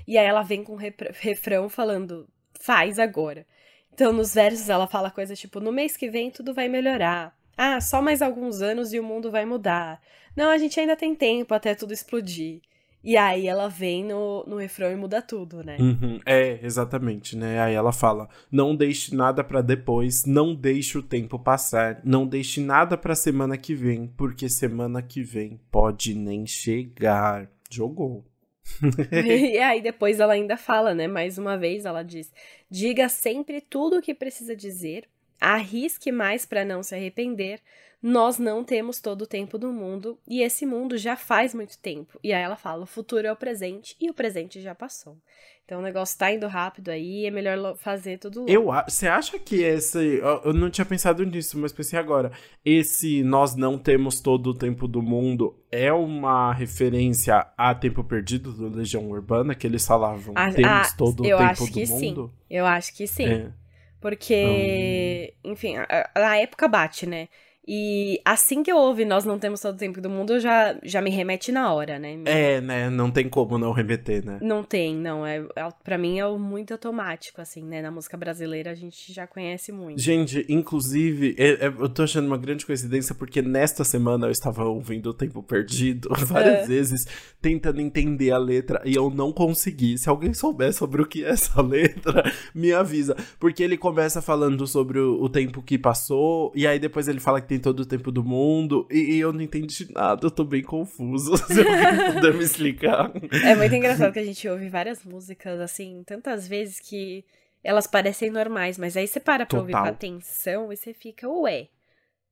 [0.08, 2.28] e aí ela vem com refrão falando,
[2.60, 3.46] faz agora.
[3.92, 7.36] Então, nos versos ela fala coisa tipo: no mês que vem tudo vai melhorar.
[7.56, 10.00] Ah, só mais alguns anos e o mundo vai mudar.
[10.36, 12.60] Não, a gente ainda tem tempo até tudo explodir.
[13.04, 15.76] E aí ela vem no, no refrão e muda tudo, né?
[15.78, 17.60] Uhum, é, exatamente, né?
[17.60, 22.62] Aí ela fala: não deixe nada para depois, não deixe o tempo passar, não deixe
[22.62, 27.50] nada pra semana que vem, porque semana que vem pode nem chegar.
[27.70, 28.24] Jogou.
[29.12, 31.06] e aí depois ela ainda fala, né?
[31.06, 32.32] Mais uma vez ela diz:
[32.70, 35.06] diga sempre tudo o que precisa dizer,
[35.38, 37.60] arrisque mais para não se arrepender,
[38.06, 42.20] nós não temos todo o tempo do mundo e esse mundo já faz muito tempo.
[42.22, 45.16] E aí ela fala: o futuro é o presente e o presente já passou.
[45.64, 48.52] Então o negócio tá indo rápido aí, é melhor fazer tudo logo.
[48.52, 50.20] Eu, você acha que esse.
[50.44, 52.30] Eu não tinha pensado nisso, mas pensei agora.
[52.62, 58.52] Esse Nós Não Temos Todo o Tempo do Mundo é uma referência a Tempo Perdido
[58.52, 61.72] do Legião Urbana, que eles falavam Ah, temos ah, todo o eu tempo acho do
[61.72, 62.26] que mundo?
[62.26, 62.38] sim.
[62.50, 63.26] Eu acho que sim.
[63.26, 63.50] É.
[63.98, 67.28] Porque, enfim, a, a época bate, né?
[67.66, 71.00] E assim que eu ouvi Nós Não Temos Todo o Tempo do Mundo, já, já
[71.00, 72.18] me remete na hora, né?
[72.26, 72.90] É, né?
[72.90, 74.38] Não tem como não remeter, né?
[74.42, 75.26] Não tem, não.
[75.26, 77.80] É, é, pra mim é muito automático, assim, né?
[77.80, 80.00] Na música brasileira a gente já conhece muito.
[80.00, 84.64] Gente, inclusive, é- é- eu tô achando uma grande coincidência porque nesta semana eu estava
[84.64, 86.66] ouvindo O Tempo Perdido várias É.
[86.66, 87.06] vezes,
[87.40, 89.96] tentando entender a letra e eu não consegui.
[89.96, 93.16] Se alguém souber sobre o que é essa letra, me avisa.
[93.40, 97.40] Porque ele começa falando sobre o, o tempo que passou e aí depois ele fala
[97.40, 100.44] que tem todo o tempo do mundo e, e eu não entendi nada, eu tô
[100.44, 101.36] bem confuso.
[101.48, 103.12] Se alguém puder me explicar.
[103.44, 107.24] É muito engraçado que a gente ouve várias músicas, assim, tantas vezes que
[107.62, 109.92] elas parecem normais, mas aí você para pra ouvir com Total.
[109.94, 111.68] atenção e você fica, ué,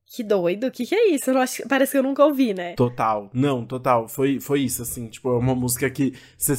[0.05, 1.31] que doido, o que, que é isso?
[1.35, 2.75] Acho- parece que eu nunca ouvi, né?
[2.75, 4.07] Total, não, total.
[4.07, 6.13] Foi, foi isso, assim, tipo, é uma música que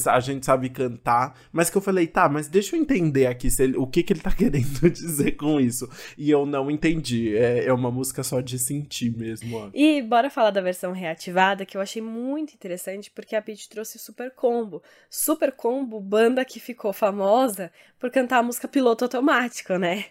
[0.06, 3.76] a gente sabe cantar, mas que eu falei, tá, mas deixa eu entender aqui ele-
[3.76, 5.88] o que, que ele tá querendo dizer com isso.
[6.18, 7.36] E eu não entendi.
[7.36, 9.70] É, é uma música só de sentir mesmo, ó.
[9.72, 14.00] E bora falar da versão reativada, que eu achei muito interessante, porque a Pitty trouxe
[14.00, 14.82] Super Combo.
[15.08, 17.70] Super Combo, banda que ficou famosa
[18.00, 20.06] por cantar a música Piloto Automático, né?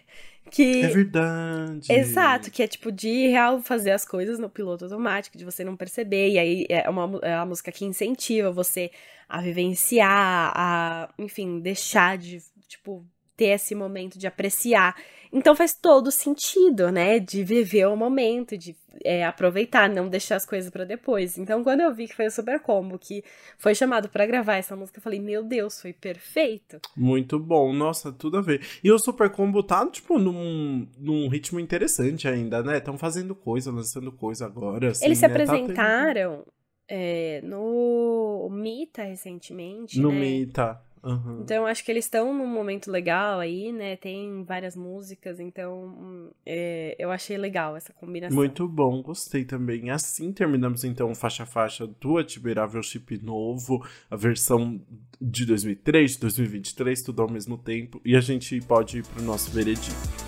[0.50, 1.92] Que É verdade.
[1.92, 5.76] Exato, que é tipo de real fazer as coisas no piloto automático, de você não
[5.76, 8.90] perceber, e aí é uma, é uma música que incentiva você
[9.28, 13.04] a vivenciar, a, enfim, deixar de, tipo,
[13.36, 14.94] ter esse momento de apreciar.
[15.36, 17.18] Então faz todo sentido, né?
[17.18, 21.36] De viver o momento, de é, aproveitar, não deixar as coisas pra depois.
[21.36, 23.24] Então, quando eu vi que foi o Super Combo que
[23.58, 26.78] foi chamado pra gravar essa música, eu falei, meu Deus, foi perfeito.
[26.96, 28.64] Muito bom, nossa, tudo a ver.
[28.84, 32.78] E o Super Combo tá, tipo, num, num ritmo interessante ainda, né?
[32.78, 34.90] Estão fazendo coisa, lançando coisa agora.
[34.92, 35.34] assim, Eles se né?
[35.34, 36.46] Tá tendo- apresentaram
[36.88, 40.20] é, no Mita recentemente, No né?
[40.20, 40.80] Mita.
[41.04, 41.40] Aham.
[41.42, 43.96] Então acho que eles estão num momento legal aí, né?
[43.96, 48.36] Tem várias músicas, então é, eu achei legal essa combinação.
[48.36, 49.90] Muito bom, gostei também.
[49.90, 54.80] Assim terminamos então o faixa a faixa do Admirável Chip novo, a versão
[55.20, 58.00] de 2003, de 2023, tudo ao mesmo tempo.
[58.04, 60.23] E a gente pode ir pro nosso veredito.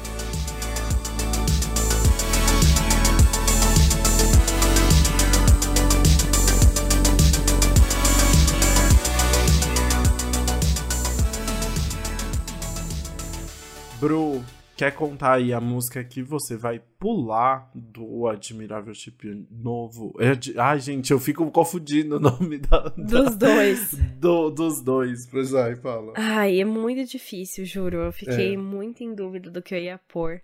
[13.99, 14.45] Bru,
[14.77, 20.15] quer contar aí a música que você vai pular do Admirável Chip novo?
[20.59, 23.93] Ai, gente, eu fico confundindo o nome da, da- Dos dois.
[24.21, 25.27] do- dos dois.
[25.27, 26.13] Pois vai, fala.
[26.17, 27.99] Ai, é muito difícil, juro.
[27.99, 28.59] Eu fiquei É.
[28.59, 30.41] muito em dúvida do que eu ia pôr.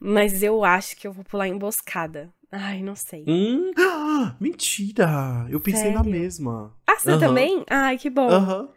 [0.00, 2.32] Mas eu acho que eu vou pular emboscada.
[2.50, 3.24] Ai, não sei.
[3.26, 5.46] Hum, ah, mentira!
[5.50, 6.10] Eu pensei na Sério?
[6.10, 6.72] mesma.
[6.86, 7.64] Ah, você também?
[7.68, 8.28] Ai, que bom.
[8.30, 8.68] Aham.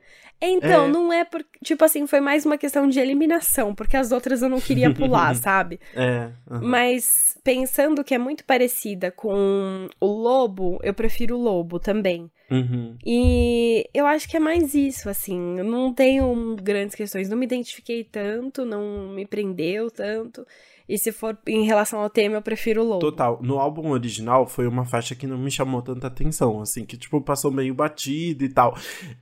[0.41, 0.88] Então, É.
[0.88, 1.43] não é por.
[1.63, 5.33] Tipo assim, foi mais uma questão de eliminação, porque as outras eu não queria pular,
[5.35, 5.79] sabe?
[5.95, 6.29] É.
[6.49, 6.61] aham.
[6.61, 12.29] Mas pensando que é muito parecida com o lobo, eu prefiro o lobo também.
[12.51, 12.95] Uhum.
[13.05, 15.57] E eu acho que é mais isso, assim.
[15.57, 17.27] Eu não tenho grandes questões.
[17.29, 20.45] Não me identifiquei tanto, não me prendeu tanto.
[20.88, 22.99] E se for em relação ao tema, eu prefiro o lobo.
[22.99, 23.39] Total.
[23.41, 27.19] No álbum original foi uma faixa que não me chamou tanta atenção, assim, que tipo
[27.21, 28.77] passou meio batido e tal.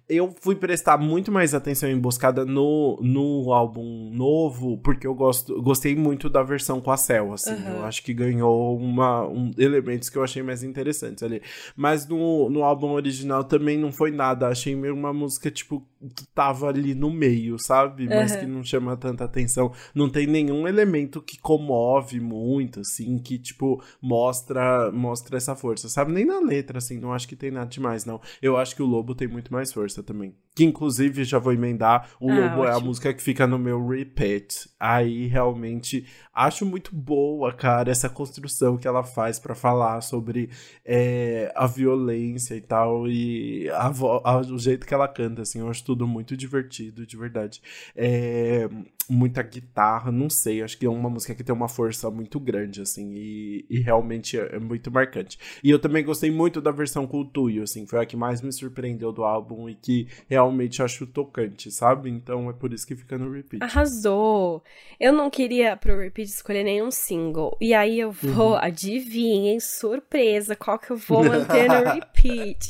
[0.07, 5.59] Eu fui prestar muito mais atenção em Emboscada no, no álbum novo, porque eu gosto,
[5.61, 7.53] gostei muito da versão com a Cell, assim.
[7.53, 7.77] Aham.
[7.77, 11.41] Eu acho que ganhou uma, um, elementos que eu achei mais interessantes ali.
[11.75, 14.47] Mas no, no álbum original também não foi nada.
[14.47, 15.83] Achei meio uma música, tipo,
[16.15, 18.07] que tava ali no meio, sabe?
[18.07, 19.71] Mas que não chama tanta atenção.
[19.93, 26.11] Não tem nenhum elemento que comove muito, assim, que, tipo, mostra, mostra essa força, sabe?
[26.11, 28.19] Nem na letra, assim, não acho que tem nada demais, não.
[28.41, 30.35] Eu acho que o Lobo tem muito mais força também.
[30.55, 32.87] Que, inclusive, já vou emendar, o Ah, Lobo é a ótimo.
[32.87, 34.69] música que fica no meu repeat.
[34.79, 40.49] Aí, realmente, acho muito boa, cara, essa construção que ela faz pra falar sobre
[40.85, 43.07] é, a violência e tal.
[43.07, 43.87] e a,
[44.23, 47.61] a, o jeito que ela canta, assim, eu acho tudo muito divertido, de verdade.
[47.95, 48.69] É,
[49.09, 52.81] muita guitarra, não sei, acho que é uma música que tem uma força muito grande,
[52.81, 55.37] assim, e, e realmente é, é, muito marcante.
[55.63, 58.41] E eu também gostei muito da versão com o Tuyo, assim, foi a que mais
[58.41, 62.09] me surpreendeu do álbum e que realmente acho tocante, sabe?
[62.09, 63.63] Então é por isso que fica no repeat.
[63.63, 64.63] Arrasou!
[64.99, 68.57] Eu não queria pro repeat escolher nenhum single, e aí eu vou, uhum.
[68.57, 72.69] adivinhem, surpresa, qual que eu vou manter no repeat.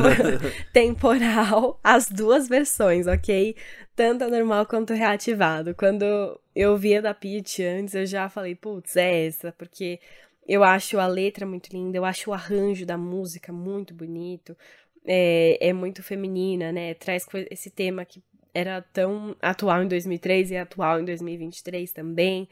[0.72, 3.54] Temporal, as duas versões, ok?
[3.94, 5.74] Tanto a normal quanto reativado.
[5.74, 6.04] Quando
[6.60, 9.98] eu via da Peach antes, eu já falei, putz, é essa, porque
[10.46, 14.56] eu acho a letra muito linda, eu acho o arranjo da música muito bonito,
[15.06, 16.92] é, é muito feminina, né?
[16.94, 22.48] Traz esse tema que era tão atual em 2003 e é atual em 2023 também.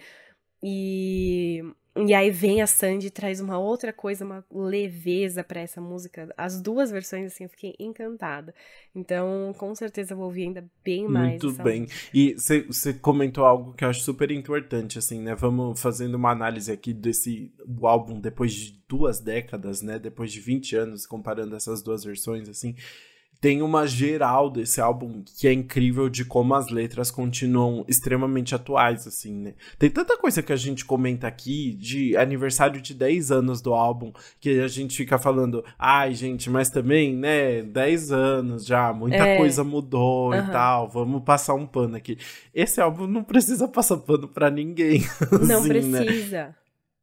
[0.63, 1.63] E
[2.07, 6.33] e aí vem a Sandy e traz uma outra coisa, uma leveza para essa música.
[6.37, 8.55] As duas versões, assim, eu fiquei encantada.
[8.95, 11.43] Então, com certeza vou ouvir ainda bem mais.
[11.43, 11.83] Muito bem.
[11.83, 12.11] Música.
[12.15, 12.35] E
[12.67, 15.35] você comentou algo que eu acho super importante, assim, né?
[15.35, 19.99] Vamos fazendo uma análise aqui desse álbum depois de duas décadas, né?
[19.99, 22.75] Depois de 20 anos, comparando essas duas versões, assim
[23.41, 29.07] tem uma geral desse álbum que é incrível de como as letras continuam extremamente atuais,
[29.07, 29.55] assim, né?
[29.79, 34.13] Tem tanta coisa que a gente comenta aqui de aniversário de 10 anos do álbum,
[34.41, 39.37] que a gente fica falando, ai, gente, mas também, né, 10 anos já, muita é.
[39.37, 40.39] coisa mudou uhum.
[40.39, 42.19] e tal, vamos passar um pano aqui.
[42.53, 45.03] Esse álbum não precisa passar pano pra ninguém.
[45.47, 46.05] Não assim, né?
[46.05, 46.37] precisa.
[46.49, 46.55] Né?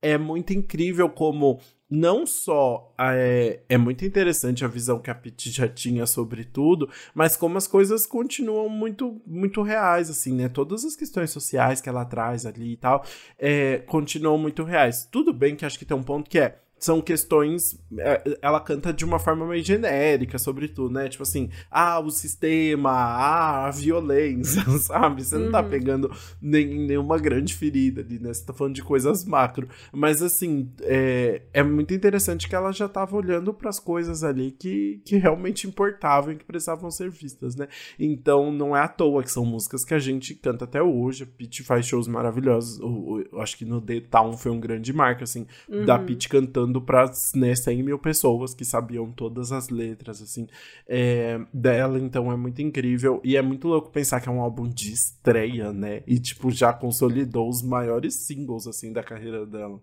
[0.07, 5.49] É muito incrível como não só é, é muito interessante a visão que a Pete
[5.51, 10.49] já tinha sobre tudo, mas como as coisas continuam muito, muito reais, assim, né?
[10.49, 13.03] Todas as questões sociais que ela traz ali e tal,
[13.37, 15.07] é, continuam muito reais.
[15.11, 17.79] Tudo bem que acho que tem um ponto que é são questões.
[17.97, 21.07] É, ela canta de uma forma meio genérica, sobretudo, né?
[21.07, 25.23] Tipo assim, ah, o sistema, ah, a violência, sabe?
[25.23, 25.69] Você não tá uhum.
[25.69, 26.11] pegando
[26.41, 28.33] nem, nenhuma grande ferida ali, né?
[28.33, 29.67] Você tá falando de coisas macro.
[29.91, 34.51] Mas, assim, é, é muito interessante que ela já tava olhando para as coisas ali
[34.51, 37.67] que, que realmente importavam e que precisavam ser vistas, né?
[37.97, 41.23] Então, não é à toa que são músicas que a gente canta até hoje.
[41.23, 42.79] A Pete faz shows maravilhosos.
[42.79, 45.85] Eu, eu, eu acho que no The Town foi um grande marco, assim, uhum.
[45.85, 50.47] da Pete cantando cantando para né, 100 mil pessoas que sabiam todas as letras, assim,
[50.87, 51.99] é, dela.
[51.99, 53.21] Então é muito incrível.
[53.23, 56.01] E é muito louco pensar que é um álbum de estreia, né?
[56.07, 59.79] E, tipo, já consolidou os maiores singles, assim, da carreira dela.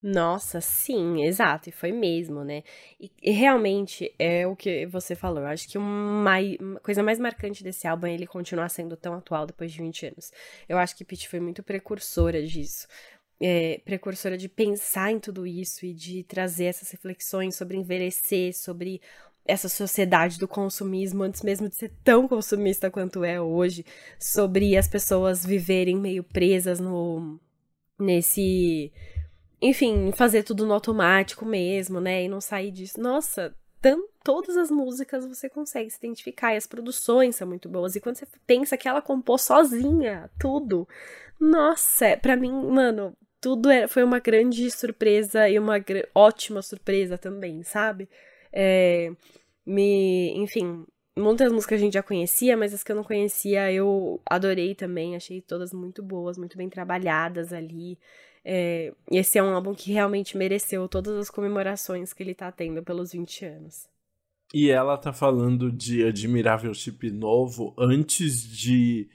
[0.00, 2.62] Nossa, sim, exato, e foi mesmo, né?
[3.00, 5.40] E, e, realmente é o que você falou.
[5.40, 6.36] Eu acho que uma,
[6.84, 10.30] coisa mais marcante desse álbum é ele continuar sendo tão atual depois de 20 anos.
[10.68, 12.86] Eu acho que Pete foi muito precursora disso
[13.40, 19.00] é, precursora de pensar em tudo isso e de trazer essas reflexões sobre envelhecer, sobre
[19.44, 23.84] essa sociedade do consumismo, antes mesmo de ser tão consumista quanto é hoje,
[24.18, 27.40] sobre as pessoas viverem meio presas no
[27.98, 28.92] nesse,
[29.60, 33.00] enfim, fazer tudo no automático mesmo, né, e não sair disso.
[33.00, 37.96] Nossa, tam, todas as músicas você consegue se identificar e as produções são muito boas.
[37.96, 40.86] E quando você pensa que ela compôs sozinha tudo,
[41.40, 45.76] nossa, para mim, mano, tudo era, foi uma grande surpresa e uma
[46.14, 48.08] ótima surpresa também, sabe?
[48.52, 49.12] É,
[49.64, 50.84] me, enfim,
[51.16, 55.16] muitas músicas a gente já conhecia, mas as que eu não conhecia eu adorei também,
[55.16, 57.98] achei todas muito boas, muito bem trabalhadas ali.
[58.44, 62.82] É, esse é um álbum que realmente mereceu todas as comemorações que ele tá tendo
[62.82, 63.88] pelos 20 anos.
[64.54, 69.10] E ela tá falando de Admirável Chip Novo antes de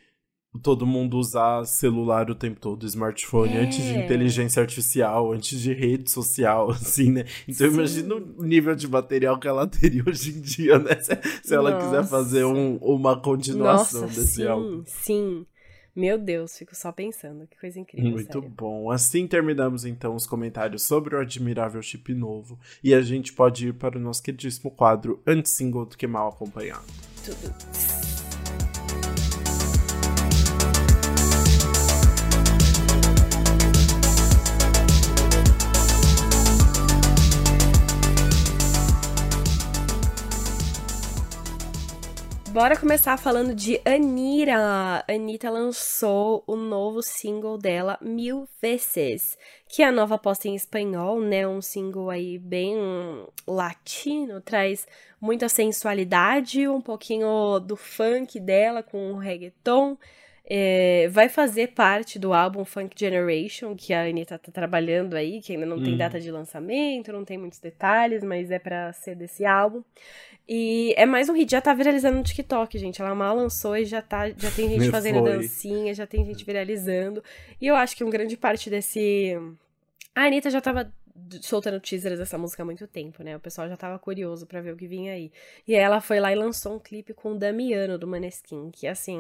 [0.62, 3.62] todo mundo usar celular o tempo todo, smartphone, é.
[3.62, 4.06] antes de é.
[4.06, 7.26] inteligência artificial, antes de rede social, assim, né?
[7.47, 7.74] Então Sim.
[7.74, 10.95] imagina o nível de material que ela teria hoje em dia, né?
[10.95, 14.84] Se, se ela quiser fazer um, uma continuação Nossa, desse sim, álbum.
[14.86, 15.45] Sim,
[15.95, 18.12] meu Deus, fico só pensando, que coisa incrível.
[18.12, 18.49] Muito sério.
[18.49, 18.89] bom.
[18.89, 23.74] Assim terminamos então os comentários sobre o admirável chip novo e a gente pode ir
[23.74, 26.86] para o nosso queridíssimo quadro Antes Single do que Mal Acompanhado.
[27.24, 28.22] Tudo.
[42.54, 45.04] Bora começar falando de Anira.
[45.10, 49.36] Anitta lançou o novo single dela, Mil Vezes,
[49.68, 51.47] que é a nova aposta em espanhol, né?
[51.47, 52.76] Um single aí bem
[53.47, 54.88] latino, traz
[55.20, 59.97] muita sensualidade, um pouquinho do funk dela com o reggaeton.
[60.45, 65.54] É, vai fazer parte do álbum Funk Generation, que a Anitta tá trabalhando aí, que
[65.54, 65.97] ainda não tem uhum.
[65.97, 69.82] data de lançamento, não tem muitos detalhes, mas é para ser desse álbum.
[70.48, 73.02] E é mais um hit, já tá viralizando no TikTok, gente.
[73.02, 75.38] Ela mal lançou e já, tá, já tem gente fazendo foi.
[75.38, 77.24] dancinha, já tem gente viralizando.
[77.62, 79.38] E eu acho que uma grande parte desse.
[80.14, 80.91] A Anitta já tava
[81.41, 83.36] soltando teasers dessa música há muito tempo, né?
[83.36, 85.32] O pessoal já tava curioso para ver o que vinha aí.
[85.68, 89.20] E ela foi lá e lançou um clipe com o Damiano do Maneskin, que assim,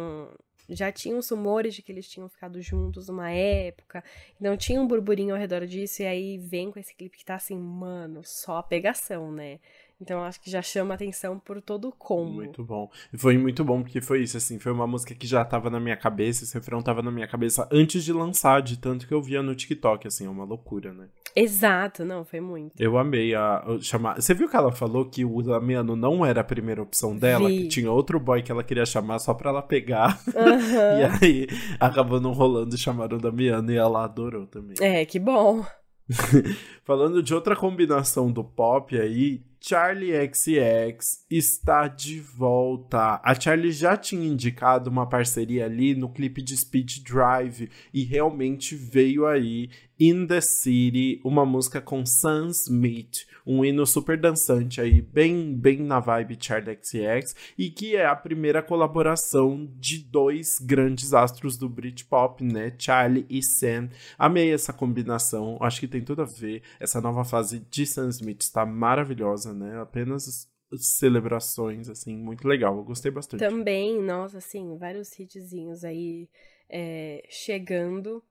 [0.69, 4.03] já tinha os rumores de que eles tinham ficado juntos numa época,
[4.39, 7.35] então tinha um burburinho ao redor disso, e aí vem com esse clipe que tá
[7.35, 9.59] assim, mano, só a pegação, né?
[10.03, 12.33] Então acho que já chama atenção por todo o combo.
[12.33, 12.91] Muito bom.
[13.17, 15.95] Foi muito bom porque foi isso, assim, foi uma música que já tava na minha
[15.95, 19.41] cabeça, esse refrão tava na minha cabeça antes de lançar, de tanto que eu via
[19.41, 21.07] no TikTok, assim, é uma loucura, né?
[21.33, 22.73] Exato, não, foi muito.
[22.77, 24.21] Eu amei a, chamar.
[24.21, 27.61] Você viu que ela falou que o Damiano não era a primeira opção dela, Vi.
[27.61, 30.19] que tinha outro boy que ela queria chamar só pra ela pegar.
[30.27, 30.99] Uhum.
[30.99, 31.47] e aí
[31.79, 34.75] acabou não rolando e chamaram o Damiano e ela adorou também.
[34.81, 35.65] É, que bom.
[36.83, 43.21] Falando de outra combinação do pop aí, Charlie XX está de volta.
[43.23, 48.75] A Charlie já tinha indicado uma parceria ali no clipe de Speed Drive e realmente
[48.75, 55.01] veio aí In the City, uma música com Sam Smith, um hino super dançante aí,
[55.01, 61.13] bem bem na vibe Charlie XX e que é a primeira colaboração de dois grandes
[61.13, 62.73] astros do Britpop, né?
[62.77, 63.89] Charlie e Sam.
[64.17, 66.63] Amei essa combinação, acho que tem tudo a ver.
[66.79, 69.79] Essa nova fase de Sam Smith está maravilhosa, né?
[69.81, 72.77] Apenas celebrações, assim, muito legal.
[72.77, 73.39] Eu gostei bastante.
[73.39, 76.29] Também, nossa, assim, vários hitzinhos aí
[76.69, 78.23] é, chegando.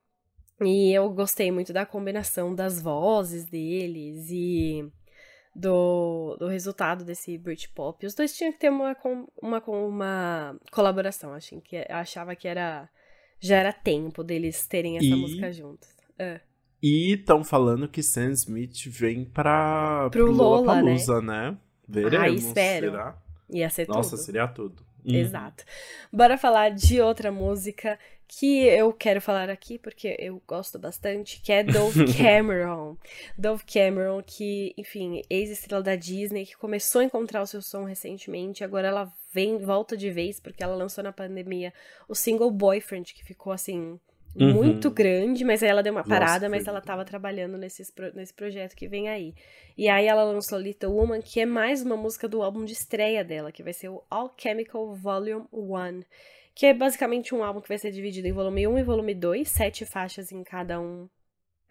[0.61, 4.91] E eu gostei muito da combinação das vozes deles e
[5.55, 8.07] do, do resultado desse Britpop.
[8.07, 8.97] Os dois tinham que ter uma,
[9.43, 12.89] uma, uma colaboração, assim, que achava que era
[13.41, 15.17] já era tempo deles terem essa e...
[15.17, 15.89] música juntos.
[16.13, 16.52] Uh.
[16.83, 20.97] E estão falando que Sam Smith vem pra, pro, pro Lola, né?
[21.23, 21.57] né?
[21.87, 22.27] Veremos.
[22.27, 22.91] Ah, espero.
[22.91, 23.19] Será?
[23.51, 24.23] Ia ser Nossa, tudo.
[24.23, 24.83] seria tudo.
[25.05, 25.15] Uhum.
[25.15, 25.65] Exato.
[26.13, 31.53] Bora falar de outra música que eu quero falar aqui porque eu gosto bastante, que
[31.53, 32.97] é Dove Cameron.
[33.37, 38.65] Dove Cameron, que, enfim, ex-estrela da Disney, que começou a encontrar o seu som recentemente,
[38.65, 41.75] agora ela vem, volta de vez, porque ela lançou na pandemia
[42.09, 44.01] o single Boyfriend, que ficou assim
[44.35, 44.53] uhum.
[44.53, 47.83] muito grande, mas aí ela deu uma parada, Nossa, mas ela tava trabalhando nesse,
[48.15, 49.35] nesse projeto que vem aí.
[49.77, 53.25] E aí ela lançou Little Woman, que é mais uma música do álbum de estreia
[53.25, 56.01] dela, que vai ser o All Chemical Volume 1,
[56.55, 59.49] que é basicamente um álbum que vai ser dividido em volume 1 e volume 2,
[59.49, 61.09] sete faixas em cada um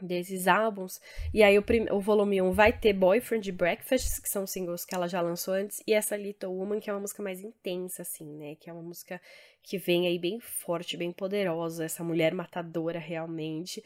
[0.06, 1.00] desses álbuns.
[1.34, 5.08] E aí o, o volume 1 vai ter Boyfriend Breakfast, que são singles que ela
[5.08, 8.56] já lançou antes, e essa Little Woman, que é uma música mais intensa, assim, né?
[8.56, 9.22] Que é uma música
[9.64, 13.84] que vem aí bem forte, bem poderosa, essa mulher matadora realmente.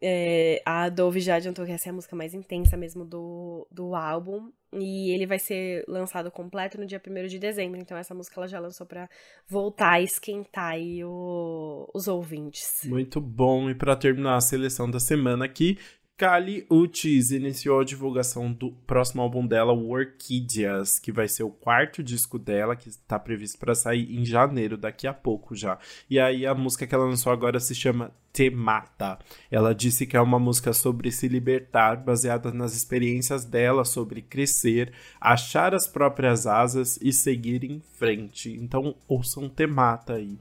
[0.00, 3.94] É, a Dove já adiantou que essa é a música mais intensa mesmo do, do
[3.94, 4.52] álbum.
[4.78, 7.80] E ele vai ser lançado completo no dia 1 de dezembro.
[7.80, 9.08] Então essa música ela já lançou para
[9.48, 12.82] voltar a esquentar o, os ouvintes.
[12.84, 13.70] Muito bom.
[13.70, 15.78] E para terminar a seleção da semana aqui,
[16.18, 22.02] Kali Uchis iniciou a divulgação do próximo álbum dela, Orquídeas, que vai ser o quarto
[22.02, 25.78] disco dela, que está previsto para sair em janeiro, daqui a pouco já.
[26.08, 29.18] E aí a música que ela lançou agora se chama Te Mata.
[29.50, 34.94] Ela disse que é uma música sobre se libertar, baseada nas experiências dela sobre crescer,
[35.20, 38.50] achar as próprias asas e seguir em frente.
[38.58, 40.38] Então ouçam Te Mata aí.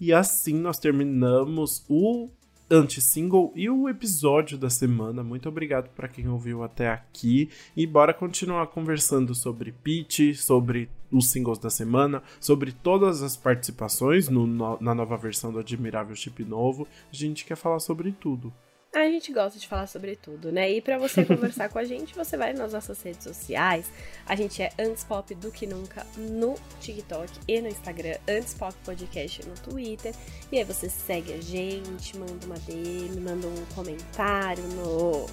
[0.00, 2.30] E assim nós terminamos o
[2.70, 5.22] anti-single e o episódio da semana.
[5.22, 11.30] Muito obrigado para quem ouviu até aqui e bora continuar conversando sobre Pitch, sobre os
[11.30, 16.44] singles da semana, sobre todas as participações no, no, na nova versão do Admirável Chip
[16.44, 16.88] Novo.
[17.12, 18.52] A gente quer falar sobre tudo.
[18.94, 20.70] A gente gosta de falar sobre tudo, né?
[20.70, 23.90] E para você conversar com a gente, você vai nas nossas redes sociais.
[24.24, 28.72] A gente é Antes Pop do que nunca no TikTok e no Instagram, Antes Pop
[28.84, 30.14] Podcast no Twitter.
[30.52, 35.26] E aí você segue a gente, manda uma DM, manda um comentário no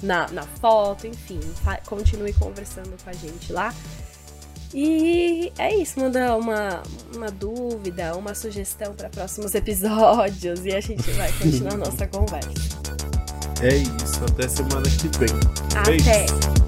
[0.00, 1.40] na, na foto, enfim,
[1.86, 3.74] continue conversando com a gente lá.
[4.74, 6.82] E é isso, manda uma,
[7.14, 12.50] uma dúvida, uma sugestão para próximos episódios e a gente vai continuar nossa conversa.
[13.62, 15.28] É isso, até semana que vem.
[15.76, 15.92] Até!
[15.92, 16.63] Beijo.